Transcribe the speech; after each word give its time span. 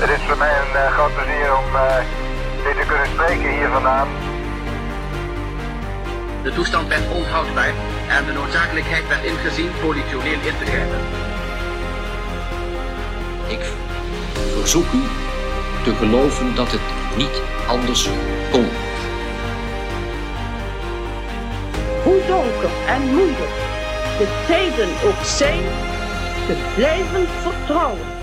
Het 0.00 0.10
is 0.10 0.26
voor 0.26 0.36
mij 0.36 0.54
een 0.60 0.72
uh, 0.74 0.92
groot 0.92 1.14
plezier 1.14 1.56
om 1.56 1.74
uh, 1.74 1.96
dit 2.64 2.76
te 2.80 2.86
kunnen 2.86 3.06
spreken 3.06 3.50
hier 3.58 3.68
vandaan. 3.68 4.08
De 6.42 6.52
toestand 6.52 6.88
werd 6.88 7.10
onhoudbaar 7.10 7.72
en 8.08 8.24
de 8.24 8.32
noodzakelijkheid 8.32 9.08
werd 9.08 9.24
ingezien 9.24 9.70
politioneel 9.80 10.40
in 10.50 10.56
te 10.58 10.66
grijpen. 10.66 11.00
Ik 13.46 13.60
verzoek 14.58 14.92
u 14.92 15.02
te 15.84 15.94
geloven 15.94 16.54
dat 16.54 16.70
het 16.70 16.86
niet 17.16 17.42
anders 17.66 18.08
kon. 18.50 18.68
Hoe 22.02 22.20
donker 22.26 22.70
en 22.86 23.02
moeilijk 23.02 23.56
de 24.18 24.44
tijden 24.46 24.88
ook 25.04 25.24
zijn, 25.24 25.62
te 26.46 26.56
blijven 26.74 27.26
vertrouwen. 27.42 28.19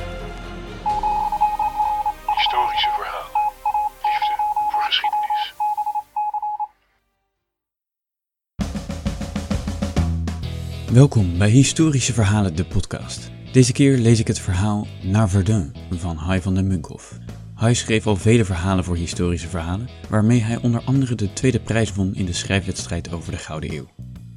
Welkom 10.93 11.37
bij 11.37 11.49
Historische 11.49 12.13
Verhalen, 12.13 12.55
de 12.55 12.65
podcast. 12.65 13.31
Deze 13.51 13.71
keer 13.71 13.97
lees 13.97 14.19
ik 14.19 14.27
het 14.27 14.39
verhaal 14.39 14.87
Naar 15.03 15.29
Verdun 15.29 15.75
van 15.91 16.15
Hai 16.15 16.41
van 16.41 16.55
den 16.55 16.67
Munkhoff. 16.67 17.17
Hai 17.53 17.75
schreef 17.75 18.07
al 18.07 18.15
vele 18.15 18.45
verhalen 18.45 18.83
voor 18.83 18.95
historische 18.95 19.47
verhalen, 19.47 19.89
waarmee 20.09 20.41
hij 20.41 20.57
onder 20.57 20.81
andere 20.83 21.15
de 21.15 21.33
tweede 21.33 21.59
prijs 21.59 21.93
won 21.93 22.15
in 22.15 22.25
de 22.25 22.33
schrijfwedstrijd 22.33 23.11
over 23.11 23.31
de 23.31 23.37
Gouden 23.37 23.73
Eeuw. 23.73 23.87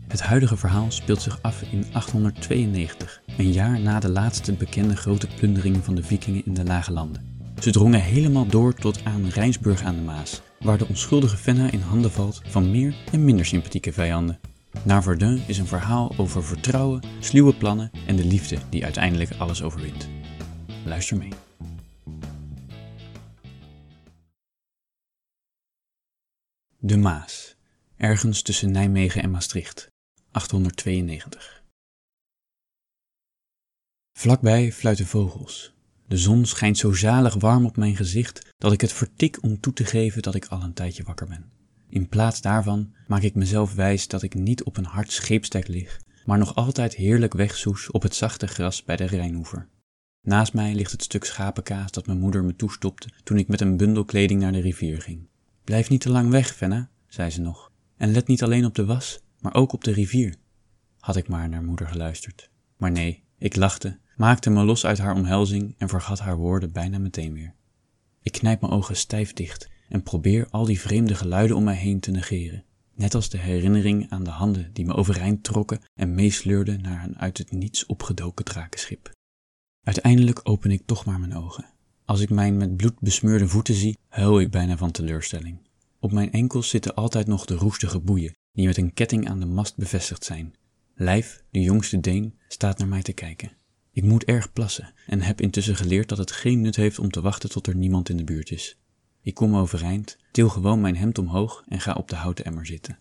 Het 0.09 0.23
huidige 0.23 0.57
verhaal 0.57 0.91
speelt 0.91 1.23
zich 1.23 1.39
af 1.43 1.63
in 1.73 1.85
892, 1.93 3.23
een 3.37 3.53
jaar 3.53 3.81
na 3.81 4.01
de 4.01 4.11
laatste 4.11 4.53
bekende 4.53 4.97
grote 4.97 5.29
plundering 5.37 5.77
van 5.85 5.95
de 5.95 6.03
vikingen 6.03 6.47
in 6.47 6.55
de 6.55 6.65
Lage 6.65 6.93
Landen. 6.93 7.53
Ze 7.61 7.71
drongen 7.71 8.01
helemaal 8.01 8.47
door 8.47 8.75
tot 8.75 9.05
aan 9.05 9.29
Rijnsburg 9.29 9.83
aan 9.83 9.95
de 9.95 10.03
Maas, 10.03 10.43
waar 10.61 10.79
de 10.79 10.89
onschuldige 10.89 11.37
Fenna 11.37 11.71
in 11.71 11.81
handen 11.81 12.11
valt 12.11 12.43
van 12.47 12.71
meer 12.71 12.95
en 13.13 13.25
minder 13.25 13.47
sympathieke 13.47 13.93
vijanden. 13.93 14.50
Naar 14.85 15.03
Verdun 15.03 15.43
is 15.47 15.59
een 15.59 15.67
verhaal 15.67 16.15
over 16.17 16.45
vertrouwen, 16.45 17.03
sluwe 17.19 17.55
plannen 17.55 17.91
en 18.07 18.17
de 18.17 18.25
liefde 18.25 18.59
die 18.71 18.85
uiteindelijk 18.85 19.31
alles 19.39 19.63
overwint. 19.63 20.09
Luister 20.85 21.17
mee. 21.17 21.33
De 26.79 26.97
Maas, 26.97 27.57
ergens 27.97 28.43
tussen 28.43 28.71
Nijmegen 28.71 29.23
en 29.23 29.31
Maastricht, 29.31 29.91
892. 30.33 31.63
Vlakbij 34.19 34.73
fluiten 34.73 35.07
vogels. 35.07 35.73
De 36.07 36.17
zon 36.17 36.47
schijnt 36.47 36.79
zo 36.79 36.93
zalig 36.93 37.35
warm 37.35 37.67
op 37.67 37.77
mijn 37.77 37.97
gezicht 37.97 38.49
dat 38.59 38.73
ik 38.73 38.81
het 38.81 38.93
vertik 38.93 39.43
om 39.43 39.61
toe 39.61 39.73
te 39.73 39.85
geven 39.85 40.23
dat 40.23 40.35
ik 40.35 40.47
al 40.47 40.63
een 40.63 40.73
tijdje 40.73 41.03
wakker 41.03 41.27
ben. 41.27 41.60
In 41.91 42.09
plaats 42.09 42.41
daarvan 42.41 42.95
maak 43.07 43.23
ik 43.23 43.35
mezelf 43.35 43.75
wijs 43.75 44.09
dat 44.09 44.23
ik 44.23 44.35
niet 44.35 44.65
op 44.65 44.77
een 44.77 44.85
hard 44.85 45.13
scheepsdek 45.13 45.69
lig, 45.69 46.01
maar 46.25 46.39
nog 46.39 46.55
altijd 46.55 46.95
heerlijk 46.95 47.33
wegsoes 47.33 47.91
op 47.91 48.03
het 48.03 48.15
zachte 48.15 48.47
gras 48.47 48.85
bij 48.85 48.97
de 48.97 49.05
Rijnoever. 49.05 49.69
Naast 50.23 50.53
mij 50.53 50.75
ligt 50.75 50.93
het 50.93 51.03
stuk 51.03 51.25
schapenkaas 51.25 51.91
dat 51.91 52.07
mijn 52.07 52.19
moeder 52.19 52.45
me 52.45 52.57
toestopte 52.57 53.09
toen 53.25 53.39
ik 53.39 53.49
met 53.49 53.61
een 53.61 53.77
bundel 53.77 54.05
kleding 54.05 54.41
naar 54.41 54.53
de 54.53 54.61
rivier 54.61 55.01
ging. 55.01 55.29
Blijf 55.65 55.89
niet 55.89 56.01
te 56.01 56.11
lang 56.11 56.31
weg, 56.31 56.55
Venna, 56.55 56.91
zei 57.09 57.31
ze 57.31 57.41
nog, 57.41 57.71
en 57.97 58.13
let 58.13 58.27
niet 58.27 58.43
alleen 58.43 58.65
op 58.65 58.75
de 58.75 58.85
was, 58.85 59.21
maar 59.41 59.55
ook 59.55 59.73
op 59.73 59.85
de 59.85 59.93
rivier. 59.93 60.35
Had 60.99 61.17
ik 61.17 61.29
maar 61.29 61.49
naar 61.49 61.63
moeder 61.63 61.89
geluisterd. 61.89 62.51
Maar 62.77 62.91
nee, 62.91 63.25
ik 63.39 63.57
lachte, 63.57 63.99
maakte 64.17 64.51
me 64.51 64.65
los 64.65 64.87
uit 64.87 64.99
haar 64.99 65.15
omhelzing 65.15 65.75
en 65.79 65.89
vergat 65.89 66.19
haar 66.19 66.37
woorden 66.37 66.73
bijna 66.73 66.99
meteen 66.99 67.33
weer. 67.33 67.55
Ik 68.23 68.33
knijp 68.33 68.61
mijn 68.61 68.73
ogen 68.73 68.97
stijf 68.97 69.33
dicht 69.33 69.69
en 69.91 70.03
probeer 70.03 70.47
al 70.51 70.65
die 70.65 70.81
vreemde 70.81 71.15
geluiden 71.15 71.57
om 71.57 71.65
mij 71.65 71.77
heen 71.77 72.01
te 72.01 72.11
negeren, 72.11 72.65
net 72.95 73.15
als 73.15 73.29
de 73.29 73.39
herinnering 73.39 74.11
aan 74.11 74.25
de 74.25 74.31
handen 74.31 74.71
die 74.73 74.85
me 74.85 74.95
overeind 74.95 75.45
trokken 75.45 75.81
en 75.95 76.15
meesleurden 76.15 76.81
naar 76.81 77.05
een 77.05 77.19
uit 77.19 77.39
het 77.39 77.53
niets 77.53 77.87
opgedoken 77.87 78.45
drakenschip. 78.45 79.11
Uiteindelijk 79.83 80.41
open 80.43 80.71
ik 80.71 80.83
toch 80.87 81.05
maar 81.05 81.21
mijn 81.21 81.37
ogen. 81.37 81.65
Als 82.05 82.21
ik 82.21 82.31
mijn 82.31 82.57
met 82.57 82.77
bloed 82.77 83.01
besmeurde 83.01 83.49
voeten 83.49 83.75
zie, 83.75 83.99
huil 84.09 84.41
ik 84.41 84.51
bijna 84.51 84.77
van 84.77 84.91
teleurstelling. 84.91 85.59
Op 85.99 86.13
mijn 86.13 86.33
enkels 86.33 86.69
zitten 86.69 86.95
altijd 86.95 87.27
nog 87.27 87.45
de 87.45 87.55
roestige 87.55 88.01
boeien 88.01 88.37
die 88.53 88.67
met 88.67 88.77
een 88.77 88.95
ketting 88.95 89.29
aan 89.29 89.41
de 89.41 89.47
mast 89.47 89.77
bevestigd 89.77 90.25
zijn. 90.25 90.55
Lijf, 90.95 91.43
de 91.51 91.61
jongste 91.61 92.01
Deen, 92.01 92.35
staat 92.49 92.79
naar 92.79 92.89
mij 92.89 93.03
te 93.03 93.13
kijken. 93.13 93.53
Ik 93.93 94.03
moet 94.03 94.25
erg 94.25 94.53
plassen 94.53 94.93
en 95.07 95.21
heb 95.21 95.41
intussen 95.41 95.77
geleerd 95.77 96.09
dat 96.09 96.19
het 96.19 96.33
geen 96.33 96.61
nut 96.61 96.77
heeft 96.77 96.99
om 96.99 97.11
te 97.11 97.21
wachten 97.21 97.51
tot 97.51 97.67
er 97.67 97.77
niemand 97.77 98.09
in 98.09 98.17
de 98.17 98.25
buurt 98.25 98.51
is. 98.51 98.77
Ik 99.23 99.35
kom 99.35 99.57
overeind, 99.57 100.17
til 100.31 100.49
gewoon 100.49 100.81
mijn 100.81 100.97
hemd 100.97 101.19
omhoog 101.19 101.65
en 101.69 101.81
ga 101.81 101.93
op 101.93 102.09
de 102.09 102.17
houten 102.17 102.45
emmer 102.45 102.67
zitten. 102.67 102.99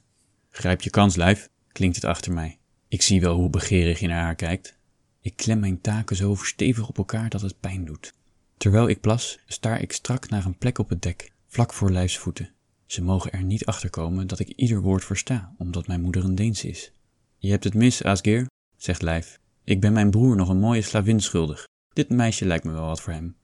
Grijp 0.49 0.81
je 0.81 0.89
kans, 0.89 1.15
lijf, 1.15 1.49
klinkt 1.71 1.95
het 1.95 2.05
achter 2.05 2.33
mij. 2.33 2.57
Ik 2.87 3.01
zie 3.01 3.21
wel 3.21 3.35
hoe 3.35 3.49
begeerig 3.49 3.99
je 3.99 4.07
naar 4.07 4.23
haar 4.23 4.35
kijkt. 4.35 4.77
Ik 5.21 5.35
klem 5.35 5.59
mijn 5.59 5.81
taken 5.81 6.15
zo 6.15 6.35
stevig 6.35 6.87
op 6.87 6.97
elkaar 6.97 7.29
dat 7.29 7.41
het 7.41 7.59
pijn 7.59 7.85
doet. 7.85 8.13
Terwijl 8.57 8.89
ik 8.89 9.01
plas, 9.01 9.39
staar 9.45 9.81
ik 9.81 9.91
strak 9.91 10.29
naar 10.29 10.45
een 10.45 10.57
plek 10.57 10.77
op 10.77 10.89
het 10.89 11.01
dek, 11.01 11.31
vlak 11.47 11.73
voor 11.73 11.91
lijfsvoeten. 11.91 12.49
Ze 12.85 13.03
mogen 13.03 13.31
er 13.31 13.43
niet 13.43 13.65
achter 13.65 13.89
komen 13.89 14.27
dat 14.27 14.39
ik 14.39 14.47
ieder 14.47 14.81
woord 14.81 15.05
versta, 15.05 15.53
omdat 15.57 15.87
mijn 15.87 16.01
moeder 16.01 16.23
een 16.23 16.35
Deens 16.35 16.63
is. 16.63 16.91
Je 17.37 17.49
hebt 17.49 17.63
het 17.63 17.73
mis, 17.73 18.03
Asgeer, 18.03 18.47
zegt 18.77 19.01
Lijf. 19.01 19.39
Ik 19.63 19.81
ben 19.81 19.93
mijn 19.93 20.09
broer 20.09 20.35
nog 20.35 20.49
een 20.49 20.59
mooie 20.59 20.81
slavin 20.81 21.19
schuldig. 21.19 21.67
Dit 21.93 22.09
meisje 22.09 22.45
lijkt 22.45 22.63
me 22.63 22.71
wel 22.71 22.85
wat 22.85 23.01
voor 23.01 23.13
hem. 23.13 23.35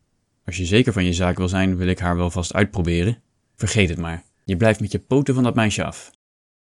Als 0.46 0.58
je 0.58 0.66
zeker 0.66 0.94
van 0.94 1.06
je 1.06 1.14
zaak 1.14 1.38
wil 1.38 1.48
zijn, 1.48 1.76
wil 1.76 1.88
ik 1.88 2.00
haar 2.00 2.16
wel 2.16 2.30
vast 2.30 2.54
uitproberen. 2.54 3.22
Vergeet 3.56 3.90
het 3.90 3.98
maar. 3.98 4.24
Je 4.44 4.58
blijft 4.58 4.80
met 4.80 4.92
je 4.92 5.00
poten 5.00 5.34
van 5.34 5.44
dat 5.44 5.56
meisje 5.56 5.84
af. 5.84 6.12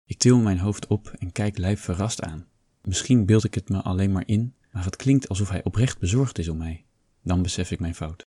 Ik 0.05 0.17
til 0.17 0.37
mijn 0.37 0.59
hoofd 0.59 0.87
op 0.87 1.13
en 1.19 1.31
kijk 1.31 1.57
Lijf 1.57 1.81
verrast 1.81 2.21
aan. 2.21 2.47
Misschien 2.81 3.25
beeld 3.25 3.43
ik 3.43 3.53
het 3.53 3.69
me 3.69 3.81
alleen 3.81 4.11
maar 4.11 4.23
in, 4.25 4.55
maar 4.71 4.83
het 4.83 4.95
klinkt 4.95 5.29
alsof 5.29 5.49
hij 5.49 5.63
oprecht 5.63 5.99
bezorgd 5.99 6.37
is 6.37 6.47
om 6.47 6.57
mij. 6.57 6.85
Dan 7.23 7.41
besef 7.41 7.71
ik 7.71 7.79
mijn 7.79 7.95
fout. 7.95 8.25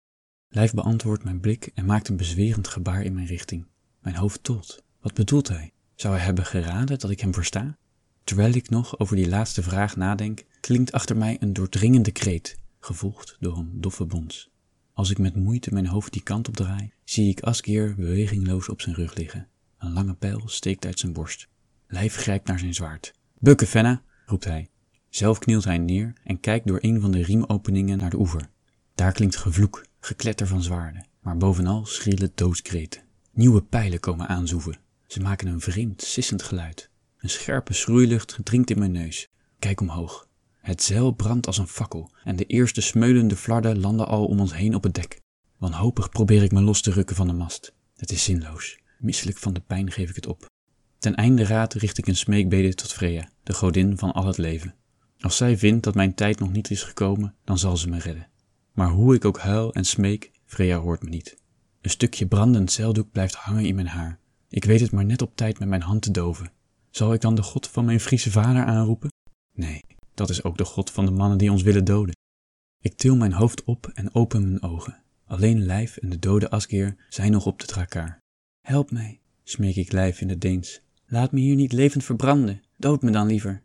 Lijf 0.48 0.72
beantwoordt 0.72 1.24
mijn 1.24 1.40
blik 1.40 1.70
en 1.74 1.84
maakt 1.84 2.08
een 2.08 2.16
bezwerend 2.16 2.68
gebaar 2.68 3.02
in 3.02 3.14
mijn 3.14 3.26
richting. 3.26 3.66
Mijn 4.00 4.16
hoofd 4.16 4.42
tolt. 4.42 4.82
Wat 5.00 5.14
bedoelt 5.14 5.48
hij? 5.48 5.72
Zou 5.94 6.14
hij 6.14 6.24
hebben 6.24 6.44
geraden 6.46 6.98
dat 6.98 7.10
ik 7.10 7.20
hem 7.20 7.34
versta? 7.34 7.76
Terwijl 8.24 8.54
ik 8.54 8.70
nog 8.70 8.98
over 8.98 9.16
die 9.16 9.28
laatste 9.28 9.62
vraag 9.62 9.96
nadenk, 9.96 10.44
klinkt 10.60 10.92
achter 10.92 11.16
mij 11.16 11.36
een 11.40 11.52
doordringende 11.52 12.12
kreet, 12.12 12.58
gevolgd 12.80 13.36
door 13.40 13.56
een 13.56 13.80
doffe 13.80 14.04
bons. 14.04 14.50
Als 14.96 15.10
ik 15.10 15.18
met 15.18 15.36
moeite 15.36 15.72
mijn 15.72 15.86
hoofd 15.86 16.12
die 16.12 16.22
kant 16.22 16.48
op 16.48 16.56
draai, 16.56 16.92
zie 17.04 17.30
ik 17.30 17.40
Asgeer 17.40 17.94
bewegingloos 17.94 18.68
op 18.68 18.80
zijn 18.80 18.94
rug 18.94 19.14
liggen. 19.14 19.48
Een 19.78 19.92
lange 19.92 20.14
pijl 20.14 20.42
steekt 20.48 20.86
uit 20.86 20.98
zijn 20.98 21.12
borst. 21.12 21.48
Lijf 21.86 22.16
grijpt 22.16 22.46
naar 22.46 22.58
zijn 22.58 22.74
zwaard. 22.74 23.12
Bukken, 23.38 23.66
Fenna, 23.66 24.02
roept 24.26 24.44
hij. 24.44 24.68
Zelf 25.08 25.38
knielt 25.38 25.64
hij 25.64 25.78
neer 25.78 26.12
en 26.24 26.40
kijkt 26.40 26.66
door 26.66 26.78
een 26.80 27.00
van 27.00 27.10
de 27.10 27.22
riemopeningen 27.22 27.98
naar 27.98 28.10
de 28.10 28.18
oever. 28.18 28.48
Daar 28.94 29.12
klinkt 29.12 29.36
gevloek, 29.36 29.86
gekletter 30.00 30.46
van 30.46 30.62
zwaarden, 30.62 31.06
maar 31.20 31.36
bovenal 31.36 31.86
schriele 31.86 32.30
doodskreten. 32.34 33.02
Nieuwe 33.32 33.62
pijlen 33.62 34.00
komen 34.00 34.28
aanzoeven. 34.28 34.78
Ze 35.06 35.20
maken 35.20 35.46
een 35.46 35.60
vreemd, 35.60 36.02
sissend 36.02 36.42
geluid. 36.42 36.90
Een 37.18 37.30
scherpe 37.30 37.72
schroeilucht 37.72 38.38
dringt 38.42 38.70
in 38.70 38.78
mijn 38.78 38.92
neus. 38.92 39.28
Kijk 39.58 39.80
omhoog. 39.80 40.28
Het 40.66 40.82
zeil 40.82 41.10
brandt 41.10 41.46
als 41.46 41.58
een 41.58 41.66
fakkel 41.66 42.10
en 42.24 42.36
de 42.36 42.44
eerste 42.44 42.80
smeulende 42.80 43.36
flarden 43.36 43.80
landen 43.80 44.06
al 44.06 44.24
om 44.26 44.40
ons 44.40 44.54
heen 44.54 44.74
op 44.74 44.82
het 44.82 44.94
dek. 44.94 45.20
Wanhopig 45.56 46.08
probeer 46.08 46.42
ik 46.42 46.52
me 46.52 46.60
los 46.60 46.80
te 46.80 46.90
rukken 46.90 47.16
van 47.16 47.26
de 47.26 47.32
mast. 47.32 47.74
Het 47.96 48.10
is 48.10 48.24
zinloos. 48.24 48.78
Misselijk 48.98 49.38
van 49.38 49.54
de 49.54 49.60
pijn 49.60 49.90
geef 49.90 50.08
ik 50.08 50.14
het 50.14 50.26
op. 50.26 50.46
Ten 50.98 51.14
einde 51.14 51.44
raad 51.44 51.74
richt 51.74 51.98
ik 51.98 52.06
een 52.06 52.16
smeekbede 52.16 52.74
tot 52.74 52.92
Freya, 52.92 53.28
de 53.42 53.54
godin 53.54 53.98
van 53.98 54.12
al 54.12 54.26
het 54.26 54.38
leven. 54.38 54.74
Als 55.20 55.36
zij 55.36 55.58
vindt 55.58 55.84
dat 55.84 55.94
mijn 55.94 56.14
tijd 56.14 56.38
nog 56.38 56.52
niet 56.52 56.70
is 56.70 56.82
gekomen, 56.82 57.34
dan 57.44 57.58
zal 57.58 57.76
ze 57.76 57.88
me 57.88 57.98
redden. 57.98 58.28
Maar 58.72 58.90
hoe 58.90 59.14
ik 59.14 59.24
ook 59.24 59.38
huil 59.38 59.74
en 59.74 59.84
smeek, 59.84 60.30
Freya 60.44 60.78
hoort 60.78 61.02
me 61.02 61.08
niet. 61.08 61.36
Een 61.80 61.90
stukje 61.90 62.26
brandend 62.26 62.72
zeildoek 62.72 63.10
blijft 63.10 63.34
hangen 63.34 63.64
in 63.64 63.74
mijn 63.74 63.88
haar. 63.88 64.18
Ik 64.48 64.64
weet 64.64 64.80
het 64.80 64.92
maar 64.92 65.04
net 65.04 65.22
op 65.22 65.36
tijd 65.36 65.58
met 65.58 65.68
mijn 65.68 65.82
hand 65.82 66.02
te 66.02 66.10
doven. 66.10 66.52
Zal 66.90 67.12
ik 67.12 67.20
dan 67.20 67.34
de 67.34 67.42
God 67.42 67.68
van 67.68 67.84
mijn 67.84 68.00
Friese 68.00 68.30
vader 68.30 68.64
aanroepen? 68.64 69.10
Nee, 69.52 69.80
dat 70.16 70.30
is 70.30 70.44
ook 70.44 70.58
de 70.58 70.64
God 70.64 70.90
van 70.90 71.04
de 71.04 71.10
mannen 71.10 71.38
die 71.38 71.50
ons 71.50 71.62
willen 71.62 71.84
doden. 71.84 72.14
Ik 72.80 72.96
til 72.96 73.16
mijn 73.16 73.32
hoofd 73.32 73.64
op 73.64 73.90
en 73.94 74.14
open 74.14 74.42
mijn 74.42 74.62
ogen. 74.62 75.02
Alleen 75.24 75.64
Lijf 75.64 75.96
en 75.96 76.08
de 76.08 76.18
dode 76.18 76.50
Asgeer 76.50 76.96
zijn 77.08 77.32
nog 77.32 77.46
op 77.46 77.60
de 77.60 77.66
trakaar. 77.66 78.18
Help 78.60 78.90
mij, 78.90 79.20
smeek 79.42 79.76
ik 79.76 79.92
Lijf 79.92 80.20
in 80.20 80.28
het 80.28 80.40
Deens. 80.40 80.80
Laat 81.06 81.32
me 81.32 81.40
hier 81.40 81.54
niet 81.54 81.72
levend 81.72 82.04
verbranden. 82.04 82.62
Dood 82.76 83.02
me 83.02 83.10
dan 83.10 83.26
liever. 83.26 83.62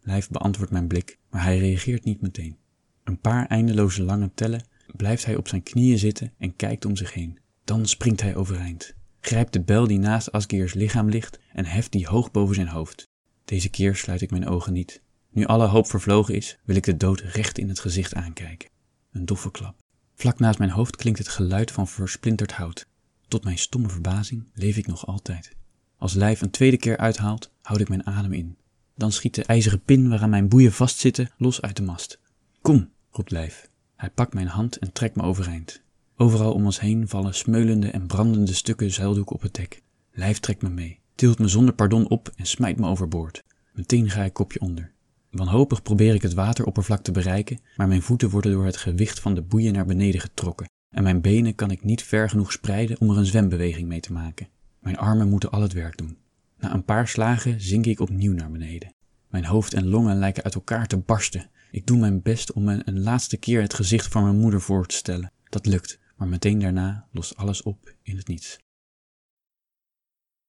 Lijf 0.00 0.28
beantwoordt 0.28 0.72
mijn 0.72 0.86
blik, 0.86 1.18
maar 1.30 1.42
hij 1.42 1.58
reageert 1.58 2.04
niet 2.04 2.20
meteen. 2.20 2.56
Een 3.04 3.20
paar 3.20 3.46
eindeloze 3.46 4.02
lange 4.02 4.30
tellen 4.34 4.66
blijft 4.96 5.24
hij 5.24 5.36
op 5.36 5.48
zijn 5.48 5.62
knieën 5.62 5.98
zitten 5.98 6.32
en 6.38 6.56
kijkt 6.56 6.84
om 6.84 6.96
zich 6.96 7.12
heen. 7.12 7.38
Dan 7.64 7.86
springt 7.86 8.20
hij 8.20 8.36
overeind, 8.36 8.94
grijpt 9.20 9.52
de 9.52 9.60
bel 9.60 9.86
die 9.86 9.98
naast 9.98 10.32
Asgeers 10.32 10.74
lichaam 10.74 11.08
ligt 11.08 11.38
en 11.52 11.64
heft 11.64 11.92
die 11.92 12.06
hoog 12.06 12.30
boven 12.30 12.54
zijn 12.54 12.68
hoofd. 12.68 13.08
Deze 13.44 13.68
keer 13.68 13.96
sluit 13.96 14.20
ik 14.20 14.30
mijn 14.30 14.46
ogen 14.46 14.72
niet. 14.72 15.02
Nu 15.34 15.44
alle 15.44 15.66
hoop 15.66 15.86
vervlogen 15.86 16.34
is, 16.34 16.58
wil 16.64 16.76
ik 16.76 16.84
de 16.84 16.96
dood 16.96 17.20
recht 17.20 17.58
in 17.58 17.68
het 17.68 17.80
gezicht 17.80 18.14
aankijken. 18.14 18.68
Een 19.12 19.24
doffe 19.24 19.50
klap. 19.50 19.76
Vlak 20.14 20.38
naast 20.38 20.58
mijn 20.58 20.70
hoofd 20.70 20.96
klinkt 20.96 21.18
het 21.18 21.28
geluid 21.28 21.70
van 21.70 21.88
versplinterd 21.88 22.52
hout. 22.52 22.86
Tot 23.28 23.44
mijn 23.44 23.58
stomme 23.58 23.88
verbazing 23.88 24.50
leef 24.52 24.76
ik 24.76 24.86
nog 24.86 25.06
altijd. 25.06 25.52
Als 25.98 26.14
lijf 26.14 26.40
een 26.40 26.50
tweede 26.50 26.76
keer 26.76 26.96
uithaalt, 26.96 27.50
houd 27.62 27.80
ik 27.80 27.88
mijn 27.88 28.06
adem 28.06 28.32
in. 28.32 28.56
Dan 28.96 29.12
schiet 29.12 29.34
de 29.34 29.44
ijzeren 29.44 29.82
pin 29.82 30.08
waaraan 30.08 30.30
mijn 30.30 30.48
boeien 30.48 30.72
vastzitten 30.72 31.30
los 31.36 31.60
uit 31.60 31.76
de 31.76 31.82
mast. 31.82 32.20
Kom, 32.62 32.90
roept 33.10 33.30
lijf. 33.30 33.68
Hij 33.96 34.10
pakt 34.10 34.34
mijn 34.34 34.46
hand 34.46 34.76
en 34.76 34.92
trekt 34.92 35.16
me 35.16 35.22
overeind. 35.22 35.82
Overal 36.16 36.52
om 36.52 36.64
ons 36.64 36.80
heen 36.80 37.08
vallen 37.08 37.34
smeulende 37.34 37.90
en 37.90 38.06
brandende 38.06 38.54
stukken 38.54 38.90
zeildoek 38.90 39.30
op 39.30 39.42
het 39.42 39.54
dek. 39.54 39.82
Lijf 40.12 40.38
trekt 40.38 40.62
me 40.62 40.68
mee, 40.68 41.00
tilt 41.14 41.38
me 41.38 41.48
zonder 41.48 41.74
pardon 41.74 42.08
op 42.08 42.32
en 42.36 42.46
smijt 42.46 42.78
me 42.78 42.86
overboord. 42.86 43.44
Meteen 43.72 44.10
ga 44.10 44.22
ik 44.22 44.32
kopje 44.32 44.60
onder. 44.60 44.93
Wanhopig 45.34 45.82
probeer 45.82 46.14
ik 46.14 46.22
het 46.22 46.34
wateroppervlak 46.34 47.02
te 47.02 47.12
bereiken, 47.12 47.60
maar 47.76 47.88
mijn 47.88 48.02
voeten 48.02 48.30
worden 48.30 48.52
door 48.52 48.64
het 48.64 48.76
gewicht 48.76 49.20
van 49.20 49.34
de 49.34 49.42
boeien 49.42 49.72
naar 49.72 49.86
beneden 49.86 50.20
getrokken 50.20 50.66
en 50.94 51.02
mijn 51.02 51.20
benen 51.20 51.54
kan 51.54 51.70
ik 51.70 51.84
niet 51.84 52.02
ver 52.02 52.28
genoeg 52.28 52.52
spreiden 52.52 53.00
om 53.00 53.10
er 53.10 53.16
een 53.16 53.26
zwembeweging 53.26 53.88
mee 53.88 54.00
te 54.00 54.12
maken. 54.12 54.48
Mijn 54.78 54.98
armen 54.98 55.28
moeten 55.28 55.50
al 55.50 55.62
het 55.62 55.72
werk 55.72 55.96
doen. 55.96 56.16
Na 56.58 56.74
een 56.74 56.84
paar 56.84 57.08
slagen 57.08 57.60
zink 57.60 57.86
ik 57.86 58.00
opnieuw 58.00 58.32
naar 58.32 58.50
beneden. 58.50 58.94
Mijn 59.28 59.44
hoofd 59.44 59.74
en 59.74 59.86
longen 59.86 60.18
lijken 60.18 60.44
uit 60.44 60.54
elkaar 60.54 60.86
te 60.86 60.96
barsten. 60.96 61.50
Ik 61.70 61.86
doe 61.86 61.98
mijn 61.98 62.22
best 62.22 62.52
om 62.52 62.64
me 62.64 62.82
een 62.84 63.02
laatste 63.02 63.36
keer 63.36 63.60
het 63.60 63.74
gezicht 63.74 64.12
van 64.12 64.22
mijn 64.22 64.38
moeder 64.38 64.60
voor 64.60 64.86
te 64.86 64.94
stellen. 64.94 65.32
Dat 65.48 65.66
lukt, 65.66 65.98
maar 66.16 66.28
meteen 66.28 66.58
daarna 66.58 67.06
lost 67.10 67.36
alles 67.36 67.62
op 67.62 67.94
in 68.02 68.16
het 68.16 68.28
niets. 68.28 68.58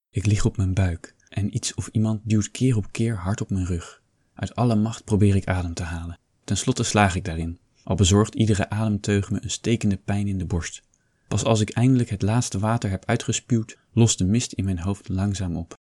Ik 0.10 0.26
lig 0.26 0.46
op 0.46 0.58
mijn 0.58 0.74
buik 0.74 1.16
en 1.30 1.56
iets 1.56 1.74
of 1.74 1.88
iemand 1.88 2.22
duwt 2.24 2.52
keer 2.52 2.78
op 2.78 2.92
keer 2.92 3.18
hard 3.18 3.42
op 3.42 3.50
mijn 3.50 3.66
rug. 3.66 4.04
Uit 4.36 4.56
alle 4.56 4.76
macht 4.76 5.04
probeer 5.04 5.36
ik 5.36 5.48
adem 5.48 5.74
te 5.74 5.84
halen. 5.84 6.20
Ten 6.44 6.58
slotte 6.58 6.84
slaag 6.84 7.16
ik 7.16 7.26
daarin, 7.26 7.60
al 7.84 7.96
bezorgt 7.96 8.36
iedere 8.36 8.70
ademteug 8.70 9.32
me 9.32 9.40
een 9.42 9.50
stekende 9.50 9.98
pijn 9.98 10.28
in 10.28 10.38
de 10.38 10.46
borst. 10.46 10.82
Pas 11.28 11.44
als 11.44 11.60
ik 11.60 11.70
eindelijk 11.70 12.10
het 12.10 12.22
laatste 12.22 12.60
water 12.60 12.90
heb 12.90 13.06
uitgespuwd, 13.06 13.78
lost 13.94 14.18
de 14.18 14.26
mist 14.26 14.52
in 14.52 14.66
mijn 14.66 14.80
hoofd 14.80 15.10
langzaam 15.10 15.56
op. 15.56 15.74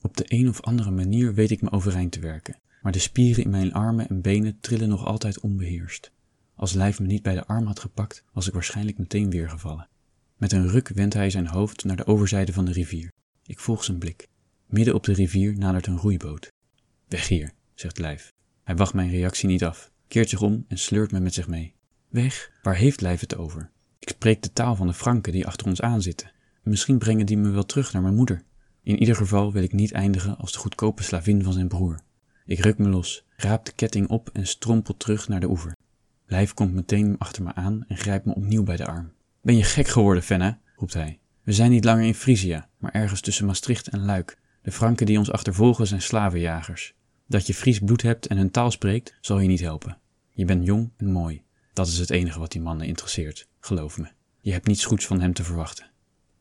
Op 0.00 0.16
de 0.16 0.24
een 0.28 0.48
of 0.48 0.60
andere 0.60 0.90
manier 0.90 1.34
weet 1.34 1.50
ik 1.50 1.62
me 1.62 1.70
overeind 1.70 2.12
te 2.12 2.20
werken, 2.20 2.60
maar 2.82 2.92
de 2.92 2.98
spieren 2.98 3.44
in 3.44 3.50
mijn 3.50 3.72
armen 3.72 4.08
en 4.08 4.20
benen 4.20 4.60
trillen 4.60 4.88
nog 4.88 5.04
altijd 5.04 5.40
onbeheerst. 5.40 6.10
Als 6.54 6.72
lijf 6.72 7.00
me 7.00 7.06
niet 7.06 7.22
bij 7.22 7.34
de 7.34 7.46
arm 7.46 7.66
had 7.66 7.80
gepakt, 7.80 8.24
was 8.32 8.46
ik 8.46 8.52
waarschijnlijk 8.52 8.98
meteen 8.98 9.30
weer 9.30 9.50
gevallen. 9.50 9.88
Met 10.36 10.52
een 10.52 10.68
ruk 10.68 10.88
wendt 10.88 11.14
hij 11.14 11.30
zijn 11.30 11.46
hoofd 11.46 11.84
naar 11.84 11.96
de 11.96 12.06
overzijde 12.06 12.52
van 12.52 12.64
de 12.64 12.72
rivier. 12.72 13.12
Ik 13.46 13.58
volg 13.58 13.84
zijn 13.84 13.98
blik. 13.98 14.26
Midden 14.66 14.94
op 14.94 15.04
de 15.04 15.12
rivier 15.12 15.58
nadert 15.58 15.86
een 15.86 15.98
roeiboot. 15.98 16.52
Weg 17.08 17.28
hier, 17.28 17.52
zegt 17.80 17.98
Lijf. 17.98 18.32
Hij 18.64 18.76
wacht 18.76 18.94
mijn 18.94 19.10
reactie 19.10 19.48
niet 19.48 19.64
af, 19.64 19.90
keert 20.08 20.28
zich 20.28 20.42
om 20.42 20.64
en 20.68 20.78
sleurt 20.78 21.12
me 21.12 21.20
met 21.20 21.34
zich 21.34 21.48
mee. 21.48 21.74
Weg, 22.08 22.50
waar 22.62 22.76
heeft 22.76 23.00
Lijf 23.00 23.20
het 23.20 23.36
over? 23.36 23.70
Ik 23.98 24.08
spreek 24.08 24.42
de 24.42 24.52
taal 24.52 24.76
van 24.76 24.86
de 24.86 24.92
Franken 24.92 25.32
die 25.32 25.46
achter 25.46 25.66
ons 25.66 25.80
aanzitten. 25.80 26.32
Misschien 26.62 26.98
brengen 26.98 27.26
die 27.26 27.36
me 27.36 27.50
wel 27.50 27.64
terug 27.64 27.92
naar 27.92 28.02
mijn 28.02 28.14
moeder. 28.14 28.42
In 28.82 28.98
ieder 28.98 29.16
geval 29.16 29.52
wil 29.52 29.62
ik 29.62 29.72
niet 29.72 29.92
eindigen 29.92 30.36
als 30.36 30.52
de 30.52 30.58
goedkope 30.58 31.02
slavin 31.02 31.42
van 31.42 31.52
zijn 31.52 31.68
broer. 31.68 32.00
Ik 32.44 32.58
ruk 32.58 32.78
me 32.78 32.88
los, 32.88 33.24
raap 33.36 33.64
de 33.64 33.72
ketting 33.72 34.08
op 34.08 34.30
en 34.32 34.46
strompel 34.46 34.96
terug 34.96 35.28
naar 35.28 35.40
de 35.40 35.48
oever. 35.48 35.76
Lijf 36.26 36.54
komt 36.54 36.72
meteen 36.72 37.18
achter 37.18 37.42
me 37.42 37.54
aan 37.54 37.84
en 37.88 37.96
grijpt 37.96 38.24
me 38.24 38.34
opnieuw 38.34 38.62
bij 38.62 38.76
de 38.76 38.86
arm. 38.86 39.12
Ben 39.42 39.56
je 39.56 39.64
gek 39.64 39.88
geworden, 39.88 40.22
Fenna? 40.22 40.60
roept 40.76 40.94
hij. 40.94 41.18
We 41.42 41.52
zijn 41.52 41.70
niet 41.70 41.84
langer 41.84 42.04
in 42.04 42.14
Frisia, 42.14 42.68
maar 42.78 42.92
ergens 42.92 43.20
tussen 43.20 43.46
Maastricht 43.46 43.88
en 43.88 44.04
Luik. 44.04 44.38
De 44.62 44.72
Franken 44.72 45.06
die 45.06 45.18
ons 45.18 45.30
achtervolgen 45.30 45.86
zijn 45.86 46.02
slavenjagers. 46.02 46.94
Dat 47.30 47.46
je 47.46 47.54
Fries 47.54 47.78
bloed 47.78 48.02
hebt 48.02 48.26
en 48.26 48.36
hun 48.36 48.50
taal 48.50 48.70
spreekt, 48.70 49.14
zal 49.20 49.38
je 49.38 49.48
niet 49.48 49.60
helpen. 49.60 49.98
Je 50.32 50.44
bent 50.44 50.64
jong 50.64 50.90
en 50.96 51.12
mooi. 51.12 51.42
Dat 51.72 51.86
is 51.86 51.98
het 51.98 52.10
enige 52.10 52.38
wat 52.38 52.52
die 52.52 52.60
mannen 52.60 52.86
interesseert, 52.86 53.48
geloof 53.60 53.98
me. 53.98 54.08
Je 54.40 54.52
hebt 54.52 54.66
niets 54.66 54.84
goeds 54.84 55.06
van 55.06 55.20
hem 55.20 55.32
te 55.32 55.44
verwachten. 55.44 55.90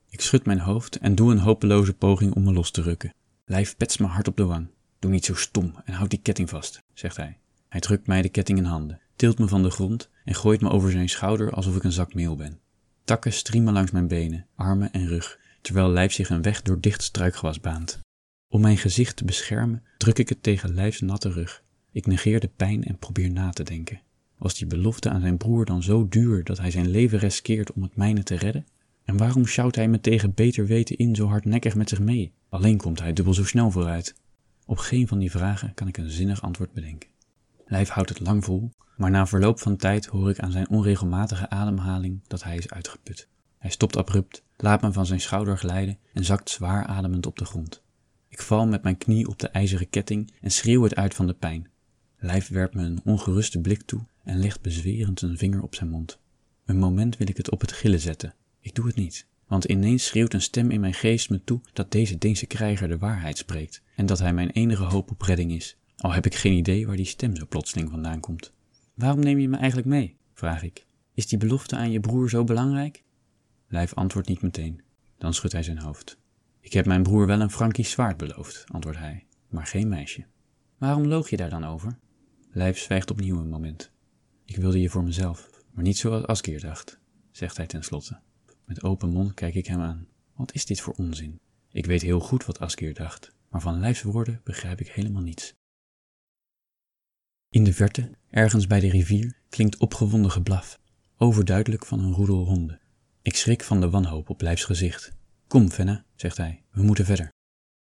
Ik 0.09 0.21
schud 0.21 0.45
mijn 0.45 0.59
hoofd 0.59 0.97
en 0.97 1.15
doe 1.15 1.31
een 1.31 1.39
hopeloze 1.39 1.93
poging 1.93 2.33
om 2.33 2.43
me 2.43 2.53
los 2.53 2.71
te 2.71 2.81
rukken. 2.81 3.13
Lijf 3.45 3.77
petst 3.77 3.99
me 3.99 4.05
hard 4.05 4.27
op 4.27 4.37
de 4.37 4.45
wang. 4.45 4.67
Doe 4.99 5.11
niet 5.11 5.25
zo 5.25 5.35
stom 5.35 5.73
en 5.85 5.93
houd 5.93 6.09
die 6.09 6.21
ketting 6.21 6.49
vast, 6.49 6.83
zegt 6.93 7.17
hij. 7.17 7.37
Hij 7.69 7.79
drukt 7.79 8.07
mij 8.07 8.21
de 8.21 8.29
ketting 8.29 8.57
in 8.57 8.63
handen, 8.63 9.01
tilt 9.15 9.39
me 9.39 9.47
van 9.47 9.63
de 9.63 9.69
grond 9.69 10.09
en 10.25 10.35
gooit 10.35 10.61
me 10.61 10.69
over 10.69 10.91
zijn 10.91 11.09
schouder 11.09 11.51
alsof 11.51 11.75
ik 11.75 11.83
een 11.83 11.91
zak 11.91 12.13
meel 12.13 12.35
ben. 12.35 12.59
Takken 13.03 13.33
striemen 13.33 13.73
langs 13.73 13.91
mijn 13.91 14.07
benen, 14.07 14.45
armen 14.55 14.91
en 14.91 15.07
rug, 15.07 15.39
terwijl 15.61 15.89
Lijf 15.89 16.13
zich 16.13 16.29
een 16.29 16.41
weg 16.41 16.61
door 16.61 16.79
dicht 16.79 17.03
struikgewas 17.03 17.59
baant. 17.59 17.99
Om 18.49 18.61
mijn 18.61 18.77
gezicht 18.77 19.15
te 19.15 19.25
beschermen, 19.25 19.83
druk 19.97 20.19
ik 20.19 20.29
het 20.29 20.43
tegen 20.43 20.73
Lijfs 20.73 21.01
natte 21.01 21.31
rug. 21.31 21.63
Ik 21.91 22.05
negeer 22.05 22.39
de 22.39 22.49
pijn 22.55 22.83
en 22.83 22.97
probeer 22.97 23.31
na 23.31 23.49
te 23.49 23.63
denken. 23.63 24.01
Was 24.37 24.55
die 24.55 24.67
belofte 24.67 25.09
aan 25.09 25.21
zijn 25.21 25.37
broer 25.37 25.65
dan 25.65 25.83
zo 25.83 26.07
duur 26.07 26.43
dat 26.43 26.57
hij 26.57 26.71
zijn 26.71 26.89
leven 26.89 27.19
riskeert 27.19 27.73
om 27.73 27.81
het 27.81 27.95
mijne 27.95 28.23
te 28.23 28.35
redden? 28.35 28.65
En 29.03 29.17
waarom 29.17 29.45
sjouwt 29.45 29.75
hij 29.75 29.87
me 29.87 29.99
tegen 29.99 30.33
beter 30.33 30.65
weten 30.65 30.97
in 30.97 31.15
zo 31.15 31.27
hardnekkig 31.27 31.75
met 31.75 31.89
zich 31.89 31.99
mee? 31.99 32.33
Alleen 32.49 32.77
komt 32.77 32.99
hij 32.99 33.13
dubbel 33.13 33.33
zo 33.33 33.43
snel 33.43 33.71
vooruit. 33.71 34.15
Op 34.65 34.77
geen 34.77 35.07
van 35.07 35.19
die 35.19 35.31
vragen 35.31 35.73
kan 35.73 35.87
ik 35.87 35.97
een 35.97 36.09
zinnig 36.09 36.41
antwoord 36.41 36.73
bedenken. 36.73 37.09
Lijf 37.65 37.89
houdt 37.89 38.09
het 38.09 38.19
lang 38.19 38.43
vol, 38.43 38.71
maar 38.97 39.11
na 39.11 39.27
verloop 39.27 39.59
van 39.59 39.77
tijd 39.77 40.05
hoor 40.05 40.29
ik 40.29 40.39
aan 40.39 40.51
zijn 40.51 40.69
onregelmatige 40.69 41.49
ademhaling 41.49 42.21
dat 42.27 42.43
hij 42.43 42.57
is 42.57 42.69
uitgeput. 42.69 43.27
Hij 43.57 43.71
stopt 43.71 43.97
abrupt, 43.97 44.43
laat 44.57 44.81
me 44.81 44.91
van 44.91 45.05
zijn 45.05 45.21
schouder 45.21 45.57
glijden 45.57 45.97
en 46.13 46.25
zakt 46.25 46.49
zwaar 46.49 46.85
ademend 46.85 47.25
op 47.25 47.37
de 47.37 47.45
grond. 47.45 47.85
Ik 48.37 48.43
val 48.43 48.67
met 48.67 48.83
mijn 48.83 48.97
knie 48.97 49.27
op 49.27 49.39
de 49.39 49.47
ijzeren 49.47 49.89
ketting 49.89 50.31
en 50.41 50.51
schreeuw 50.51 50.83
het 50.83 50.95
uit 50.95 51.13
van 51.13 51.27
de 51.27 51.33
pijn. 51.33 51.69
Lijf 52.17 52.49
werpt 52.49 52.73
me 52.73 52.83
een 52.83 53.01
ongeruste 53.03 53.59
blik 53.59 53.81
toe 53.81 54.01
en 54.23 54.39
legt 54.39 54.61
bezwerend 54.61 55.21
een 55.21 55.37
vinger 55.37 55.61
op 55.61 55.75
zijn 55.75 55.89
mond. 55.89 56.19
Een 56.65 56.77
moment 56.77 57.17
wil 57.17 57.27
ik 57.27 57.37
het 57.37 57.51
op 57.51 57.61
het 57.61 57.71
gillen 57.71 57.99
zetten. 57.99 58.33
Ik 58.59 58.75
doe 58.75 58.87
het 58.87 58.95
niet, 58.95 59.27
want 59.47 59.65
ineens 59.65 60.05
schreeuwt 60.05 60.33
een 60.33 60.41
stem 60.41 60.71
in 60.71 60.79
mijn 60.79 60.93
geest 60.93 61.29
me 61.29 61.43
toe 61.43 61.61
dat 61.73 61.91
deze 61.91 62.17
Deense 62.17 62.45
krijger 62.45 62.87
de 62.87 62.97
waarheid 62.97 63.37
spreekt 63.37 63.81
en 63.95 64.05
dat 64.05 64.19
hij 64.19 64.33
mijn 64.33 64.49
enige 64.49 64.83
hoop 64.83 65.11
op 65.11 65.21
redding 65.21 65.51
is. 65.51 65.77
Al 65.97 66.13
heb 66.13 66.25
ik 66.25 66.35
geen 66.35 66.53
idee 66.53 66.87
waar 66.87 66.95
die 66.95 67.05
stem 67.05 67.35
zo 67.35 67.45
plotseling 67.49 67.89
vandaan 67.89 68.19
komt. 68.19 68.53
Waarom 68.93 69.19
neem 69.19 69.39
je 69.39 69.49
me 69.49 69.57
eigenlijk 69.57 69.87
mee? 69.87 70.17
vraag 70.33 70.63
ik. 70.63 70.85
Is 71.13 71.27
die 71.27 71.37
belofte 71.37 71.75
aan 71.75 71.91
je 71.91 71.99
broer 71.99 72.29
zo 72.29 72.43
belangrijk? 72.43 73.03
Lijf 73.67 73.93
antwoordt 73.93 74.27
niet 74.27 74.41
meteen. 74.41 74.81
Dan 75.17 75.33
schudt 75.33 75.53
hij 75.53 75.63
zijn 75.63 75.79
hoofd. 75.79 76.17
Ik 76.67 76.73
heb 76.73 76.85
mijn 76.85 77.03
broer 77.03 77.25
wel 77.27 77.41
een 77.41 77.51
Frankisch 77.51 77.91
zwaard 77.91 78.17
beloofd, 78.17 78.63
antwoordt 78.67 78.99
hij, 78.99 79.25
maar 79.49 79.65
geen 79.65 79.87
meisje. 79.87 80.25
Waarom 80.77 81.05
loog 81.05 81.29
je 81.29 81.37
daar 81.37 81.49
dan 81.49 81.63
over? 81.63 81.99
Lijf 82.51 82.77
zwijgt 82.77 83.11
opnieuw 83.11 83.39
een 83.39 83.49
moment. 83.49 83.91
Ik 84.45 84.55
wilde 84.55 84.81
je 84.81 84.89
voor 84.89 85.03
mezelf, 85.03 85.49
maar 85.71 85.83
niet 85.83 85.97
zoals 85.97 86.25
Askeer 86.25 86.59
dacht, 86.59 86.99
zegt 87.31 87.57
hij 87.57 87.67
tenslotte. 87.67 88.19
Met 88.65 88.83
open 88.83 89.09
mond 89.09 89.33
kijk 89.33 89.55
ik 89.55 89.67
hem 89.67 89.81
aan. 89.81 90.07
Wat 90.35 90.53
is 90.53 90.65
dit 90.65 90.81
voor 90.81 90.93
onzin? 90.93 91.39
Ik 91.71 91.85
weet 91.85 92.01
heel 92.01 92.19
goed 92.19 92.45
wat 92.45 92.59
Askeer 92.59 92.93
dacht, 92.93 93.31
maar 93.49 93.61
van 93.61 93.79
Lijfs 93.79 94.01
woorden 94.01 94.41
begrijp 94.43 94.79
ik 94.79 94.91
helemaal 94.91 95.23
niets. 95.23 95.53
In 97.49 97.63
de 97.63 97.73
verte, 97.73 98.11
ergens 98.29 98.67
bij 98.67 98.79
de 98.79 98.89
rivier, 98.89 99.39
klinkt 99.49 99.77
opgewonden 99.77 100.31
geblaf, 100.31 100.79
overduidelijk 101.17 101.85
van 101.85 101.99
een 101.99 102.13
roedel 102.13 102.45
honden. 102.45 102.81
Ik 103.21 103.35
schrik 103.35 103.63
van 103.63 103.81
de 103.81 103.89
wanhoop 103.89 104.29
op 104.29 104.41
Lijfs 104.41 104.63
gezicht. 104.63 105.16
Kom, 105.47 105.71
Venna, 105.71 106.03
zegt 106.15 106.37
hij, 106.37 106.63
we 106.71 106.83
moeten 106.83 107.05
verder. 107.05 107.29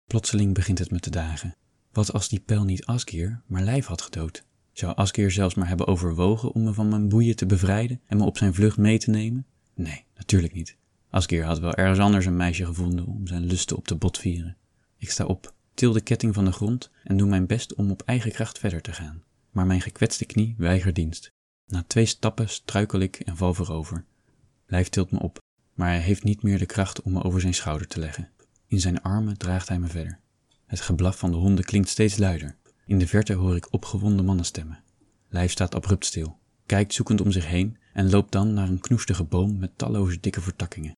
Plotseling 0.05 0.53
begint 0.53 0.79
het 0.79 0.91
me 0.91 1.00
te 1.00 1.10
dagen. 1.10 1.55
Wat 1.91 2.13
als 2.13 2.29
die 2.29 2.39
pijl 2.39 2.63
niet 2.63 2.86
Askeer, 2.86 3.41
maar 3.46 3.62
Lijf 3.62 3.86
had 3.86 4.01
gedood? 4.01 4.46
Zou 4.72 4.96
Askeer 4.96 5.32
zelfs 5.32 5.55
maar 5.55 5.67
hebben 5.67 5.88
overwogen 5.88 6.51
om 6.51 6.63
me 6.63 6.74
van 6.74 6.89
mijn 6.89 7.10
boeien 7.10 7.36
te 7.36 7.46
bevrijden 7.46 8.01
en 8.05 8.17
me 8.17 8.24
op 8.24 8.38
zijn 8.38 8.53
vlucht 8.53 8.77
mee 8.77 8.98
te 8.98 9.10
nemen? 9.10 9.46
Nee, 9.74 10.05
natuurlijk 10.15 10.53
niet. 10.53 10.77
Askeer 11.10 11.46
had 11.46 11.60
wel 11.60 11.74
ergens 11.74 12.00
anders 12.00 12.25
een 12.25 12.36
meisje 12.36 12.65
gevonden 12.65 13.05
om 13.05 13.27
zijn 13.27 13.46
lusten 13.46 13.77
op 13.77 13.88
te 13.88 13.96
botvieren. 13.96 14.58
Ik 14.98 15.12
sta 15.12 15.25
op, 15.25 15.53
til 15.74 15.93
de 15.93 16.01
ketting 16.01 16.34
van 16.34 16.46
de 16.46 16.51
grond 16.51 16.91
en 17.03 17.17
doe 17.17 17.27
mijn 17.27 17.48
best 17.48 17.75
om 17.75 17.91
op 17.91 18.01
eigen 18.01 18.32
kracht 18.32 18.60
verder 18.60 18.82
te 18.82 18.93
gaan. 18.93 19.24
Maar 19.51 19.65
mijn 19.65 19.82
gekwetste 19.82 20.25
knie 20.25 20.55
weigert 20.58 20.96
dienst. 20.96 21.32
Na 21.65 21.84
twee 21.88 22.05
stappen 22.05 22.50
struikel 22.50 23.00
ik 23.00 23.20
en 23.20 23.38
val 23.38 23.53
voorover. 23.53 24.05
Lijf 24.65 24.89
tilt 24.89 25.12
me 25.12 25.20
op, 25.20 25.42
maar 25.74 25.88
hij 25.88 26.00
heeft 26.00 26.24
niet 26.24 26.44
meer 26.44 26.60
de 26.60 26.65
kracht 26.65 27.01
om 27.01 27.12
me 27.13 27.24
over 27.24 27.42
zijn 27.42 27.53
schouder 27.53 27.88
te 27.88 28.00
leggen. 28.00 28.30
In 28.68 28.80
zijn 28.80 29.01
armen 29.01 29.38
draagt 29.38 29.68
hij 29.68 29.80
me 29.80 29.88
verder. 29.88 30.20
Het 30.65 30.82
geblaf 30.82 31.18
van 31.18 31.32
de 31.32 31.38
honden 31.38 31.65
klinkt 31.65 31.89
steeds 31.89 32.18
luider. 32.18 32.56
In 32.86 32.98
de 33.00 33.08
verte 33.08 33.34
hoor 33.34 33.56
ik 33.56 33.74
opgewonden 33.74 34.25
mannenstemmen. 34.25 34.84
Lijf 35.30 35.51
staat 35.51 35.75
abrupt 35.75 36.06
stil, 36.06 36.38
kijkt 36.65 36.94
zoekend 36.94 37.22
om 37.22 37.32
zich 37.32 37.48
heen 37.48 37.77
en 37.94 38.10
loopt 38.10 38.32
dan 38.32 38.53
naar 38.53 38.68
een 38.68 38.80
knoestige 38.80 39.24
boom 39.24 39.58
met 39.58 39.77
talloze 39.77 40.20
dikke 40.20 40.42
vertakkingen. 40.42 40.96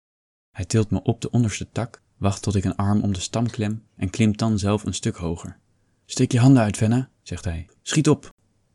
Hij 0.51 0.65
tilt 0.65 0.91
me 0.91 1.03
op 1.03 1.21
de 1.21 1.31
onderste 1.31 1.69
tak, 1.73 2.03
wacht 2.17 2.43
tot 2.43 2.55
ik 2.55 2.65
een 2.65 2.77
arm 2.77 3.01
om 3.01 3.13
de 3.13 3.21
stam 3.21 3.51
klem 3.51 3.83
en 3.97 4.11
klimt 4.11 4.39
dan 4.39 4.59
zelf 4.59 4.85
een 4.85 4.95
stuk 4.95 5.17
hoger. 5.17 5.59
Steek 6.07 6.33
je 6.33 6.39
handen 6.39 6.63
uit, 6.63 6.77
Venna, 6.77 7.11
zegt 7.23 7.45
hij. 7.45 7.67
Schiet 7.83 8.09
op! 8.09 8.33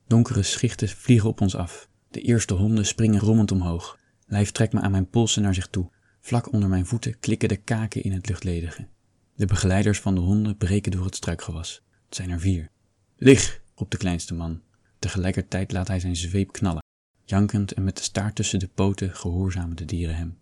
Donkere 0.07 0.43
schichten 0.43 0.89
vliegen 0.89 1.29
op 1.29 1.41
ons 1.41 1.55
af. 1.55 1.89
De 2.09 2.21
eerste 2.21 2.53
honden 2.53 2.85
springen 2.85 3.19
rommend 3.19 3.51
omhoog. 3.51 3.97
Lijf 4.29 4.51
trekt 4.51 4.73
me 4.73 4.79
aan 4.79 4.91
mijn 4.91 5.09
polsen 5.09 5.41
naar 5.41 5.53
zich 5.53 5.67
toe. 5.67 5.89
Vlak 6.19 6.53
onder 6.53 6.69
mijn 6.69 6.85
voeten 6.85 7.19
klikken 7.19 7.49
de 7.49 7.55
kaken 7.55 8.03
in 8.03 8.11
het 8.11 8.29
luchtledige. 8.29 8.87
De 9.35 9.45
begeleiders 9.45 9.99
van 9.99 10.15
de 10.15 10.21
honden 10.21 10.57
breken 10.57 10.91
door 10.91 11.05
het 11.05 11.15
struikgewas. 11.15 11.81
Het 12.05 12.15
zijn 12.15 12.29
er 12.29 12.39
vier. 12.39 12.69
Lig, 13.17 13.61
roept 13.75 13.91
de 13.91 13.97
kleinste 13.97 14.33
man. 14.33 14.61
Tegelijkertijd 14.99 15.71
laat 15.71 15.87
hij 15.87 15.99
zijn 15.99 16.15
zweep 16.15 16.51
knallen. 16.51 16.83
Jankend 17.25 17.71
en 17.71 17.83
met 17.83 17.97
de 17.97 18.03
staart 18.03 18.35
tussen 18.35 18.59
de 18.59 18.67
poten 18.67 19.15
gehoorzamen 19.15 19.75
de 19.75 19.85
dieren 19.85 20.15
hem. 20.15 20.37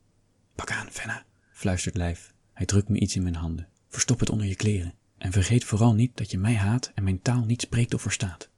Pak 0.56 0.72
aan, 0.72 0.88
Venna, 0.90 1.26
fluistert 1.52 1.98
Lijf. 1.98 2.34
Hij 2.54 2.66
drukt 2.66 2.90
me 2.90 3.00
iets 3.00 3.16
in 3.16 3.24
mijn 3.24 3.36
handen. 3.36 3.68
Verstop 3.88 4.20
het 4.20 4.30
onder 4.30 4.48
je 4.48 4.56
kleren. 4.56 4.94
En 5.18 5.32
vergeet 5.32 5.64
vooral 5.64 5.94
niet 5.94 6.18
dat 6.18 6.32
je 6.32 6.38
mij 6.38 6.56
haat 6.56 6.92
en 6.96 7.04
mijn 7.04 7.22
taal 7.22 7.46
niet 7.46 7.62
spreekt 7.62 7.94
of 7.94 8.02
verstaat. 8.02 8.50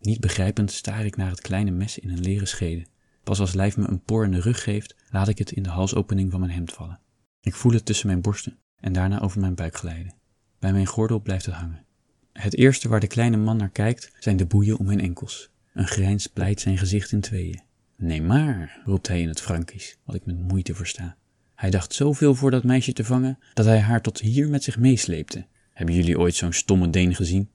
Niet 0.00 0.20
begrijpend 0.20 0.72
staar 0.72 1.04
ik 1.04 1.16
naar 1.16 1.30
het 1.30 1.40
kleine 1.40 1.70
mes 1.70 1.98
in 1.98 2.10
een 2.10 2.20
leren 2.20 2.48
schede. 2.48 2.86
Pas 3.24 3.40
als 3.40 3.52
Lijf 3.52 3.76
me 3.76 3.88
een 3.88 4.02
por 4.02 4.24
in 4.24 4.30
de 4.30 4.40
rug 4.40 4.62
geeft, 4.62 4.96
laat 5.10 5.28
ik 5.28 5.38
het 5.38 5.50
in 5.50 5.62
de 5.62 5.68
halsopening 5.68 6.30
van 6.30 6.40
mijn 6.40 6.52
hemd 6.52 6.72
vallen. 6.72 7.00
Ik 7.40 7.54
voel 7.54 7.72
het 7.72 7.84
tussen 7.84 8.06
mijn 8.06 8.20
borsten 8.20 8.58
en 8.76 8.92
daarna 8.92 9.20
over 9.20 9.40
mijn 9.40 9.54
buik 9.54 9.76
glijden. 9.76 10.14
Bij 10.58 10.72
mijn 10.72 10.86
gordel 10.86 11.20
blijft 11.20 11.46
het 11.46 11.54
hangen. 11.54 11.84
Het 12.32 12.56
eerste 12.56 12.88
waar 12.88 13.00
de 13.00 13.06
kleine 13.06 13.36
man 13.36 13.56
naar 13.56 13.70
kijkt 13.70 14.12
zijn 14.18 14.36
de 14.36 14.46
boeien 14.46 14.78
om 14.78 14.86
mijn 14.86 15.00
enkels. 15.00 15.50
Een 15.72 15.86
grijns 15.86 16.26
pleit 16.26 16.60
zijn 16.60 16.78
gezicht 16.78 17.12
in 17.12 17.20
tweeën. 17.20 17.62
Nee 17.96 18.22
maar, 18.22 18.80
roept 18.84 19.08
hij 19.08 19.20
in 19.20 19.28
het 19.28 19.40
Frankisch, 19.40 19.98
wat 20.04 20.14
ik 20.14 20.26
met 20.26 20.38
moeite 20.38 20.74
versta. 20.74 21.16
Hij 21.54 21.70
dacht 21.70 21.94
zoveel 21.94 22.34
voor 22.34 22.50
dat 22.50 22.64
meisje 22.64 22.92
te 22.92 23.04
vangen, 23.04 23.38
dat 23.54 23.66
hij 23.66 23.80
haar 23.80 24.02
tot 24.02 24.20
hier 24.20 24.48
met 24.48 24.62
zich 24.62 24.78
meesleepte. 24.78 25.46
Hebben 25.72 25.94
jullie 25.94 26.18
ooit 26.18 26.34
zo'n 26.34 26.52
stomme 26.52 26.90
Deen 26.90 27.14
gezien? 27.14 27.50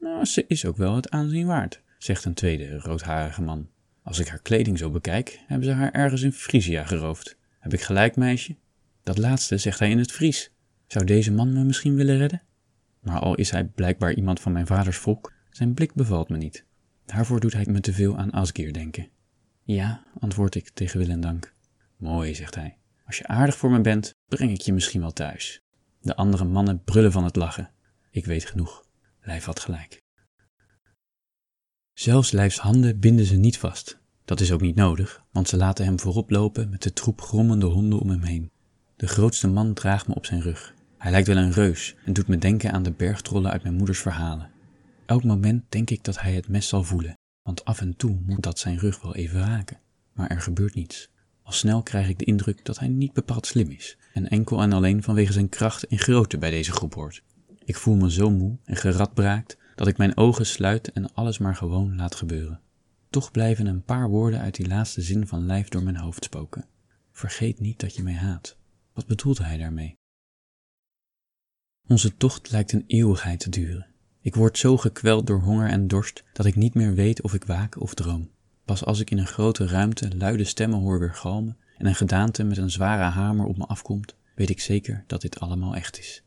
Nou, 0.00 0.24
ze 0.24 0.44
is 0.48 0.64
ook 0.64 0.76
wel 0.76 0.96
het 0.96 1.10
aanzien 1.10 1.46
waard, 1.46 1.82
zegt 1.98 2.24
een 2.24 2.34
tweede 2.34 2.78
roodharige 2.78 3.42
man. 3.42 3.68
Als 4.06 4.18
ik 4.18 4.28
haar 4.28 4.42
kleding 4.42 4.78
zo 4.78 4.90
bekijk, 4.90 5.40
hebben 5.46 5.68
ze 5.68 5.74
haar 5.74 5.92
ergens 5.92 6.22
in 6.22 6.32
Frisia 6.32 6.84
geroofd. 6.84 7.36
Heb 7.58 7.72
ik 7.72 7.80
gelijk, 7.80 8.16
meisje? 8.16 8.56
Dat 9.02 9.18
laatste 9.18 9.58
zegt 9.58 9.78
hij 9.78 9.90
in 9.90 9.98
het 9.98 10.12
Fries. 10.12 10.52
Zou 10.86 11.04
deze 11.04 11.32
man 11.32 11.52
me 11.52 11.64
misschien 11.64 11.94
willen 11.94 12.18
redden? 12.18 12.42
Maar 13.00 13.20
al 13.20 13.34
is 13.34 13.50
hij 13.50 13.64
blijkbaar 13.64 14.12
iemand 14.12 14.40
van 14.40 14.52
mijn 14.52 14.66
vaders 14.66 14.96
volk, 14.96 15.32
zijn 15.50 15.74
blik 15.74 15.94
bevalt 15.94 16.28
me 16.28 16.36
niet. 16.36 16.64
Daarvoor 17.06 17.40
doet 17.40 17.52
hij 17.52 17.66
me 17.68 17.80
te 17.80 17.92
veel 17.92 18.16
aan 18.16 18.30
Asgir 18.30 18.72
denken. 18.72 19.08
Ja, 19.62 20.04
antwoord 20.18 20.54
ik 20.54 20.68
tegen 20.68 20.98
wil 20.98 21.08
en 21.08 21.20
dank. 21.20 21.54
Mooi, 21.96 22.34
zegt 22.34 22.54
hij. 22.54 22.76
Als 23.06 23.18
je 23.18 23.26
aardig 23.26 23.56
voor 23.56 23.70
me 23.70 23.80
bent, 23.80 24.14
breng 24.28 24.50
ik 24.50 24.60
je 24.60 24.72
misschien 24.72 25.00
wel 25.00 25.12
thuis. 25.12 25.62
De 26.00 26.16
andere 26.16 26.44
mannen 26.44 26.82
brullen 26.84 27.12
van 27.12 27.24
het 27.24 27.36
lachen. 27.36 27.70
Ik 28.10 28.24
weet 28.24 28.44
genoeg. 28.44 28.84
Lijf 29.20 29.44
had 29.44 29.60
gelijk. 29.60 30.04
Zelfs 31.98 32.30
Lijfs 32.30 32.58
handen 32.58 32.98
binden 32.98 33.24
ze 33.24 33.36
niet 33.36 33.58
vast. 33.58 33.98
Dat 34.24 34.40
is 34.40 34.52
ook 34.52 34.60
niet 34.60 34.74
nodig, 34.74 35.22
want 35.32 35.48
ze 35.48 35.56
laten 35.56 35.84
hem 35.84 36.00
voorop 36.00 36.30
lopen 36.30 36.70
met 36.70 36.82
de 36.82 36.92
troep 36.92 37.20
grommende 37.20 37.66
honden 37.66 37.98
om 37.98 38.10
hem 38.10 38.22
heen. 38.22 38.50
De 38.96 39.06
grootste 39.06 39.48
man 39.48 39.74
draagt 39.74 40.08
me 40.08 40.14
op 40.14 40.26
zijn 40.26 40.40
rug. 40.40 40.74
Hij 40.98 41.10
lijkt 41.10 41.26
wel 41.26 41.36
een 41.36 41.52
reus 41.52 41.96
en 42.04 42.12
doet 42.12 42.26
me 42.28 42.38
denken 42.38 42.72
aan 42.72 42.82
de 42.82 42.90
bergtrollen 42.90 43.50
uit 43.50 43.62
mijn 43.62 43.74
moeders 43.74 43.98
verhalen. 43.98 44.50
Elk 45.06 45.24
moment 45.24 45.64
denk 45.68 45.90
ik 45.90 46.04
dat 46.04 46.20
hij 46.20 46.34
het 46.34 46.48
mes 46.48 46.68
zal 46.68 46.84
voelen, 46.84 47.18
want 47.42 47.64
af 47.64 47.80
en 47.80 47.96
toe 47.96 48.18
moet 48.26 48.42
dat 48.42 48.58
zijn 48.58 48.78
rug 48.78 49.02
wel 49.02 49.14
even 49.14 49.40
raken. 49.40 49.80
Maar 50.12 50.30
er 50.30 50.40
gebeurt 50.40 50.74
niets. 50.74 51.10
Al 51.42 51.52
snel 51.52 51.82
krijg 51.82 52.08
ik 52.08 52.18
de 52.18 52.24
indruk 52.24 52.64
dat 52.64 52.78
hij 52.78 52.88
niet 52.88 53.12
bepaald 53.12 53.46
slim 53.46 53.70
is 53.70 53.96
en 54.12 54.28
enkel 54.28 54.62
en 54.62 54.72
alleen 54.72 55.02
vanwege 55.02 55.32
zijn 55.32 55.48
kracht 55.48 55.86
en 55.86 55.98
grootte 55.98 56.38
bij 56.38 56.50
deze 56.50 56.72
groep 56.72 56.94
hoort. 56.94 57.22
Ik 57.64 57.76
voel 57.76 57.96
me 57.96 58.12
zo 58.12 58.30
moe 58.30 58.56
en 58.64 58.76
geradbraakt 58.76 59.56
dat 59.76 59.86
ik 59.86 59.96
mijn 59.96 60.16
ogen 60.16 60.46
sluit 60.46 60.92
en 60.92 61.14
alles 61.14 61.38
maar 61.38 61.56
gewoon 61.56 61.96
laat 61.96 62.14
gebeuren. 62.14 62.60
Toch 63.10 63.30
blijven 63.30 63.66
een 63.66 63.84
paar 63.84 64.08
woorden 64.08 64.40
uit 64.40 64.54
die 64.54 64.68
laatste 64.68 65.02
zin 65.02 65.26
van 65.26 65.46
lijf 65.46 65.68
door 65.68 65.82
mijn 65.82 65.96
hoofd 65.96 66.24
spoken. 66.24 66.66
Vergeet 67.12 67.60
niet 67.60 67.80
dat 67.80 67.94
je 67.94 68.02
mij 68.02 68.14
haat. 68.14 68.56
Wat 68.92 69.06
bedoelde 69.06 69.44
hij 69.44 69.58
daarmee? 69.58 69.94
Onze 71.88 72.16
tocht 72.16 72.50
lijkt 72.50 72.72
een 72.72 72.84
eeuwigheid 72.86 73.40
te 73.40 73.50
duren. 73.50 73.86
Ik 74.20 74.34
word 74.34 74.58
zo 74.58 74.76
gekweld 74.76 75.26
door 75.26 75.40
honger 75.40 75.68
en 75.68 75.88
dorst 75.88 76.24
dat 76.32 76.46
ik 76.46 76.56
niet 76.56 76.74
meer 76.74 76.94
weet 76.94 77.22
of 77.22 77.34
ik 77.34 77.44
waak 77.44 77.80
of 77.80 77.94
droom. 77.94 78.30
Pas 78.64 78.84
als 78.84 79.00
ik 79.00 79.10
in 79.10 79.18
een 79.18 79.26
grote 79.26 79.66
ruimte 79.66 80.16
luide 80.16 80.44
stemmen 80.44 80.78
hoor 80.78 80.98
weergalmen 80.98 81.56
en 81.76 81.86
een 81.86 81.94
gedaante 81.94 82.44
met 82.44 82.56
een 82.56 82.70
zware 82.70 83.02
hamer 83.02 83.46
op 83.46 83.56
me 83.56 83.66
afkomt, 83.66 84.14
weet 84.34 84.50
ik 84.50 84.60
zeker 84.60 85.04
dat 85.06 85.20
dit 85.20 85.40
allemaal 85.40 85.74
echt 85.74 85.98
is. 85.98 86.22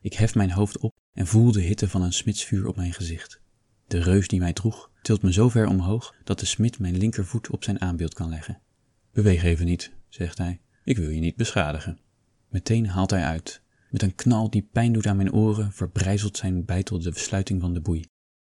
Ik 0.00 0.14
hef 0.14 0.34
mijn 0.34 0.50
hoofd 0.50 0.78
op 0.78 0.89
en 1.12 1.26
voel 1.26 1.52
de 1.52 1.60
hitte 1.60 1.88
van 1.88 2.02
een 2.02 2.12
smidsvuur 2.12 2.66
op 2.66 2.76
mijn 2.76 2.92
gezicht. 2.92 3.40
De 3.86 3.98
reus 3.98 4.28
die 4.28 4.38
mij 4.38 4.52
droeg 4.52 4.90
tilt 5.02 5.22
me 5.22 5.32
zo 5.32 5.48
ver 5.48 5.66
omhoog 5.66 6.14
dat 6.24 6.40
de 6.40 6.46
smid 6.46 6.78
mijn 6.78 6.96
linkervoet 6.96 7.50
op 7.50 7.64
zijn 7.64 7.80
aanbeeld 7.80 8.14
kan 8.14 8.28
leggen. 8.28 8.60
Beweeg 9.12 9.42
even 9.42 9.66
niet, 9.66 9.92
zegt 10.08 10.38
hij. 10.38 10.60
Ik 10.84 10.96
wil 10.96 11.08
je 11.08 11.20
niet 11.20 11.36
beschadigen. 11.36 11.98
Meteen 12.48 12.86
haalt 12.88 13.10
hij 13.10 13.24
uit. 13.24 13.62
Met 13.90 14.02
een 14.02 14.14
knal 14.14 14.50
die 14.50 14.68
pijn 14.72 14.92
doet 14.92 15.06
aan 15.06 15.16
mijn 15.16 15.32
oren, 15.32 15.72
verbrijzelt 15.72 16.36
zijn 16.36 16.64
bijtel 16.64 16.98
de 16.98 17.18
sluiting 17.18 17.60
van 17.60 17.74
de 17.74 17.80
boei. 17.80 18.04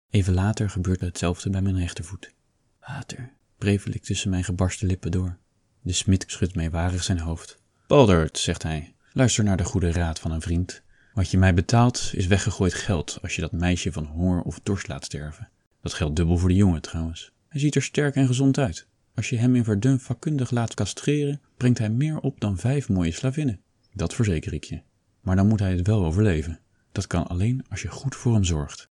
Even 0.10 0.34
later 0.34 0.70
gebeurt 0.70 1.02
hetzelfde 1.02 1.50
bij 1.50 1.62
mijn 1.62 1.78
rechtervoet. 1.78 2.34
Water, 2.80 3.34
prevel 3.58 3.92
ik 3.92 4.04
tussen 4.04 4.30
mijn 4.30 4.44
gebarsten 4.44 4.88
lippen 4.88 5.12
door. 5.12 5.38
De 5.82 5.94
smid 5.94 6.24
schudt 6.28 6.56
meewarig 6.56 7.04
zijn 7.04 7.20
hoofd. 7.20 7.62
Baldert, 7.88 8.38
zegt 8.38 8.64
hij, 8.64 8.96
luister 9.14 9.44
naar 9.44 9.58
de 9.58 9.64
goede 9.64 9.92
raad 9.92 10.20
van 10.20 10.32
een 10.32 10.42
vriend. 10.42 10.84
Wat 11.18 11.32
je 11.32 11.38
mij 11.38 11.54
betaalt 11.54 12.12
is 12.14 12.28
weggegooid 12.28 12.74
geld 12.74 13.20
als 13.22 13.36
je 13.36 13.42
dat 13.42 13.52
meisje 13.52 13.92
van 13.92 14.06
honger 14.06 14.42
of 14.42 14.60
dorst 14.64 14.88
laat 14.88 15.06
sterven. 15.06 15.50
Dat 15.82 15.94
geldt 15.94 16.16
dubbel 16.16 16.38
voor 16.38 16.50
de 16.50 16.56
jongen 16.56 16.82
trouwens. 16.82 17.32
Hij 17.48 17.60
ziet 17.60 17.76
er 17.76 17.84
sterk 17.84 18.16
en 18.16 18.28
gezond 18.28 18.58
uit. 18.58 18.88
Als 19.16 19.30
je 19.30 19.38
hem 19.38 19.56
in 19.56 19.64
Verdun 19.64 20.00
vakkundig 20.00 20.52
laat 20.52 20.74
castreren, 20.74 21.42
brengt 21.58 21.78
hij 21.78 21.90
meer 21.90 22.20
op 22.20 22.40
dan 22.40 22.58
vijf 22.58 22.90
mooie 22.90 23.12
slavinnen. 23.12 23.62
Dat 23.94 24.14
verzeker 24.14 24.54
ik 24.54 24.64
je. 24.64 24.82
Maar 25.22 25.36
dan 25.36 25.48
moet 25.48 25.60
hij 25.60 25.72
het 25.72 25.88
wel 25.88 26.06
overleven. 26.06 26.60
Dat 26.92 27.08
kan 27.08 27.28
alleen 27.28 27.66
als 27.70 27.82
je 27.82 27.88
goed 27.88 28.16
voor 28.16 28.34
hem 28.34 28.44
zorgt. 28.44 28.90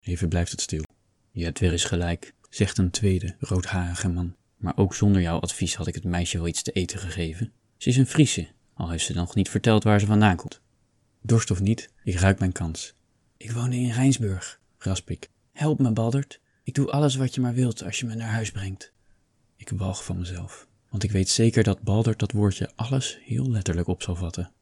Even 0.00 0.28
blijft 0.28 0.50
het 0.50 0.60
stil. 0.60 0.84
Je 1.30 1.44
hebt 1.44 1.58
weer 1.58 1.72
eens 1.72 1.84
gelijk, 1.84 2.34
zegt 2.48 2.78
een 2.78 2.90
tweede, 2.90 3.34
roodharige 3.38 4.08
man. 4.08 4.36
Maar 4.56 4.76
ook 4.76 4.94
zonder 4.94 5.22
jouw 5.22 5.38
advies 5.38 5.74
had 5.74 5.86
ik 5.86 5.94
het 5.94 6.04
meisje 6.04 6.38
wel 6.38 6.48
iets 6.48 6.62
te 6.62 6.72
eten 6.72 6.98
gegeven. 6.98 7.52
Ze 7.76 7.88
is 7.88 7.96
een 7.96 8.06
Friese, 8.06 8.48
al 8.74 8.90
heeft 8.90 9.04
ze 9.04 9.14
nog 9.14 9.34
niet 9.34 9.48
verteld 9.48 9.84
waar 9.84 10.00
ze 10.00 10.06
vandaan 10.06 10.36
komt. 10.36 10.60
Dorst 11.22 11.50
of 11.50 11.60
niet, 11.60 11.90
ik 12.04 12.14
ruik 12.14 12.38
mijn 12.38 12.52
kans. 12.52 12.94
Ik 13.36 13.52
woon 13.52 13.72
in 13.72 13.90
Rijnsburg, 13.90 14.60
rasp 14.78 15.10
ik. 15.10 15.30
Help 15.52 15.78
me, 15.78 15.92
Baldert. 15.92 16.40
Ik 16.62 16.74
doe 16.74 16.90
alles 16.90 17.16
wat 17.16 17.34
je 17.34 17.40
maar 17.40 17.54
wilt 17.54 17.82
als 17.84 18.00
je 18.00 18.06
me 18.06 18.14
naar 18.14 18.30
huis 18.30 18.50
brengt. 18.50 18.92
Ik 19.56 19.68
walg 19.68 20.04
van 20.04 20.18
mezelf, 20.18 20.66
want 20.88 21.02
ik 21.02 21.10
weet 21.10 21.28
zeker 21.28 21.62
dat 21.62 21.82
Baldert 21.82 22.18
dat 22.18 22.32
woordje 22.32 22.70
alles 22.74 23.18
heel 23.24 23.50
letterlijk 23.50 23.88
op 23.88 24.02
zal 24.02 24.16
vatten. 24.16 24.52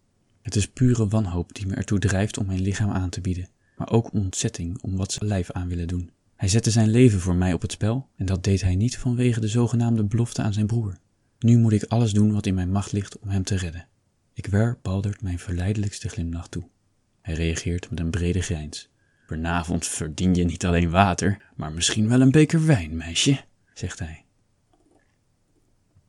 Het 0.42 0.56
is 0.56 0.68
pure 0.68 1.08
wanhoop 1.08 1.54
die 1.54 1.66
me 1.66 1.74
ertoe 1.74 1.98
drijft 1.98 2.38
om 2.38 2.46
mijn 2.46 2.60
lichaam 2.60 2.90
aan 2.90 3.10
te 3.10 3.20
bieden, 3.20 3.48
maar 3.76 3.90
ook 3.90 4.12
ontzetting 4.12 4.82
om 4.82 4.96
wat 4.96 5.12
ze 5.12 5.24
lijf 5.24 5.50
aan 5.50 5.68
willen 5.68 5.88
doen. 5.88 6.10
Hij 6.36 6.48
zette 6.48 6.70
zijn 6.70 6.90
leven 6.90 7.20
voor 7.20 7.34
mij 7.34 7.52
op 7.52 7.62
het 7.62 7.72
spel 7.72 8.08
en 8.16 8.26
dat 8.26 8.44
deed 8.44 8.62
hij 8.62 8.74
niet 8.74 8.98
vanwege 8.98 9.40
de 9.40 9.48
zogenaamde 9.48 10.04
belofte 10.04 10.42
aan 10.42 10.52
zijn 10.52 10.66
broer. 10.66 10.98
Nu 11.38 11.58
moet 11.58 11.72
ik 11.72 11.84
alles 11.84 12.12
doen 12.12 12.32
wat 12.32 12.46
in 12.46 12.54
mijn 12.54 12.70
macht 12.70 12.92
ligt 12.92 13.18
om 13.18 13.28
hem 13.28 13.44
te 13.44 13.56
redden. 13.56 13.86
Ik 14.38 14.46
werp 14.46 14.78
Baldert 14.82 15.22
mijn 15.22 15.38
verleidelijkste 15.38 16.08
glimlach 16.08 16.48
toe. 16.48 16.68
Hij 17.20 17.34
reageert 17.34 17.90
met 17.90 17.98
een 18.00 18.10
brede 18.10 18.42
grijns. 18.42 18.88
Vanavond 19.26 19.86
verdien 19.86 20.34
je 20.34 20.44
niet 20.44 20.66
alleen 20.66 20.90
water, 20.90 21.50
maar 21.56 21.72
misschien 21.72 22.08
wel 22.08 22.20
een 22.20 22.30
beker 22.30 22.66
wijn, 22.66 22.96
meisje, 22.96 23.44
zegt 23.74 23.98
hij. 23.98 24.24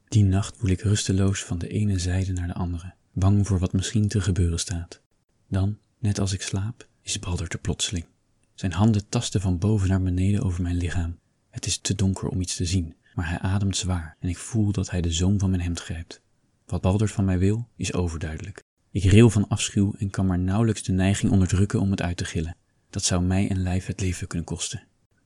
Die 0.08 0.24
nacht 0.24 0.60
woel 0.60 0.70
ik 0.70 0.82
rusteloos 0.82 1.44
van 1.44 1.58
de 1.58 1.68
ene 1.68 2.00
zijde 2.00 2.34
naar 2.34 2.48
de 2.48 2.54
andere, 2.54 2.94
bang 3.12 3.48
voor 3.48 3.60
wat 3.60 3.74
misschien 3.74 4.08
te 4.08 4.22
gebeuren 4.22 4.60
staat. 4.60 5.02
Dan, 5.48 5.78
net 6.00 6.20
als 6.20 6.34
ik 6.34 6.42
slaap, 6.42 6.88
is 7.02 7.20
Baldert 7.20 7.54
er 7.54 7.60
plotseling. 7.60 8.06
Zijn 8.54 8.72
handen 8.74 9.10
tasten 9.10 9.42
van 9.42 9.58
boven 9.58 9.88
naar 9.88 10.02
beneden 10.02 10.44
over 10.44 10.62
mijn 10.62 10.78
lichaam. 10.78 11.20
Het 11.50 11.66
is 11.66 11.78
te 11.78 11.96
donker 11.96 12.28
om 12.28 12.42
iets 12.42 12.56
te 12.56 12.66
zien, 12.66 12.96
maar 13.14 13.30
hij 13.30 13.40
ademt 13.40 13.78
zwaar 13.78 14.16
en 14.20 14.30
ik 14.30 14.38
voel 14.38 14.72
dat 14.72 14.90
hij 14.90 15.02
de 15.02 15.12
zoom 15.12 15.40
van 15.40 15.50
mijn 15.50 15.62
hemd 15.62 15.80
grijpt. 15.80 16.22
Wat 16.70 16.82
Baldert 16.82 17.12
van 17.12 17.26
mij 17.26 17.40
wil, 17.40 17.68
is 17.76 17.94
overduidelijk. 17.94 18.64
Ik 18.92 19.04
reel 19.04 19.30
van 19.30 19.48
afschuw 19.48 19.94
en 19.98 20.10
kan 20.10 20.26
maar 20.26 20.40
nauwelijks 20.40 20.84
de 20.84 20.92
neiging 20.92 21.32
onderdrukken 21.32 21.80
om 21.80 21.92
het 21.92 22.02
uit 22.02 22.18
te 22.18 22.26
gillen. 22.26 22.56
Dat 22.90 23.04
zou 23.04 23.24
mij 23.24 23.50
en 23.50 23.62
lijf 23.62 23.86
het 23.86 24.02
leven 24.02 24.28
kunnen 24.28 24.48
kosten. 24.48 24.84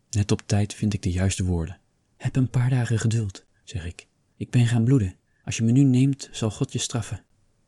Net 0.09 0.31
op 0.31 0.41
tijd 0.45 0.73
vind 0.73 0.93
ik 0.93 1.01
de 1.01 1.11
juiste 1.11 1.43
woorden. 1.43 1.79
Heb 2.17 2.35
een 2.35 2.49
paar 2.49 2.69
dagen 2.69 2.99
geduld, 2.99 3.45
zeg 3.63 3.85
ik. 3.85 4.07
Ik 4.37 4.49
ben 4.49 4.67
gaan 4.67 4.83
bloeden. 4.83 5.15
Als 5.43 5.57
je 5.57 5.63
me 5.63 5.71
nu 5.71 5.83
neemt, 5.83 6.29
zal 6.31 6.51
God 6.51 6.73
je 6.73 6.79
straffen. 6.79 7.23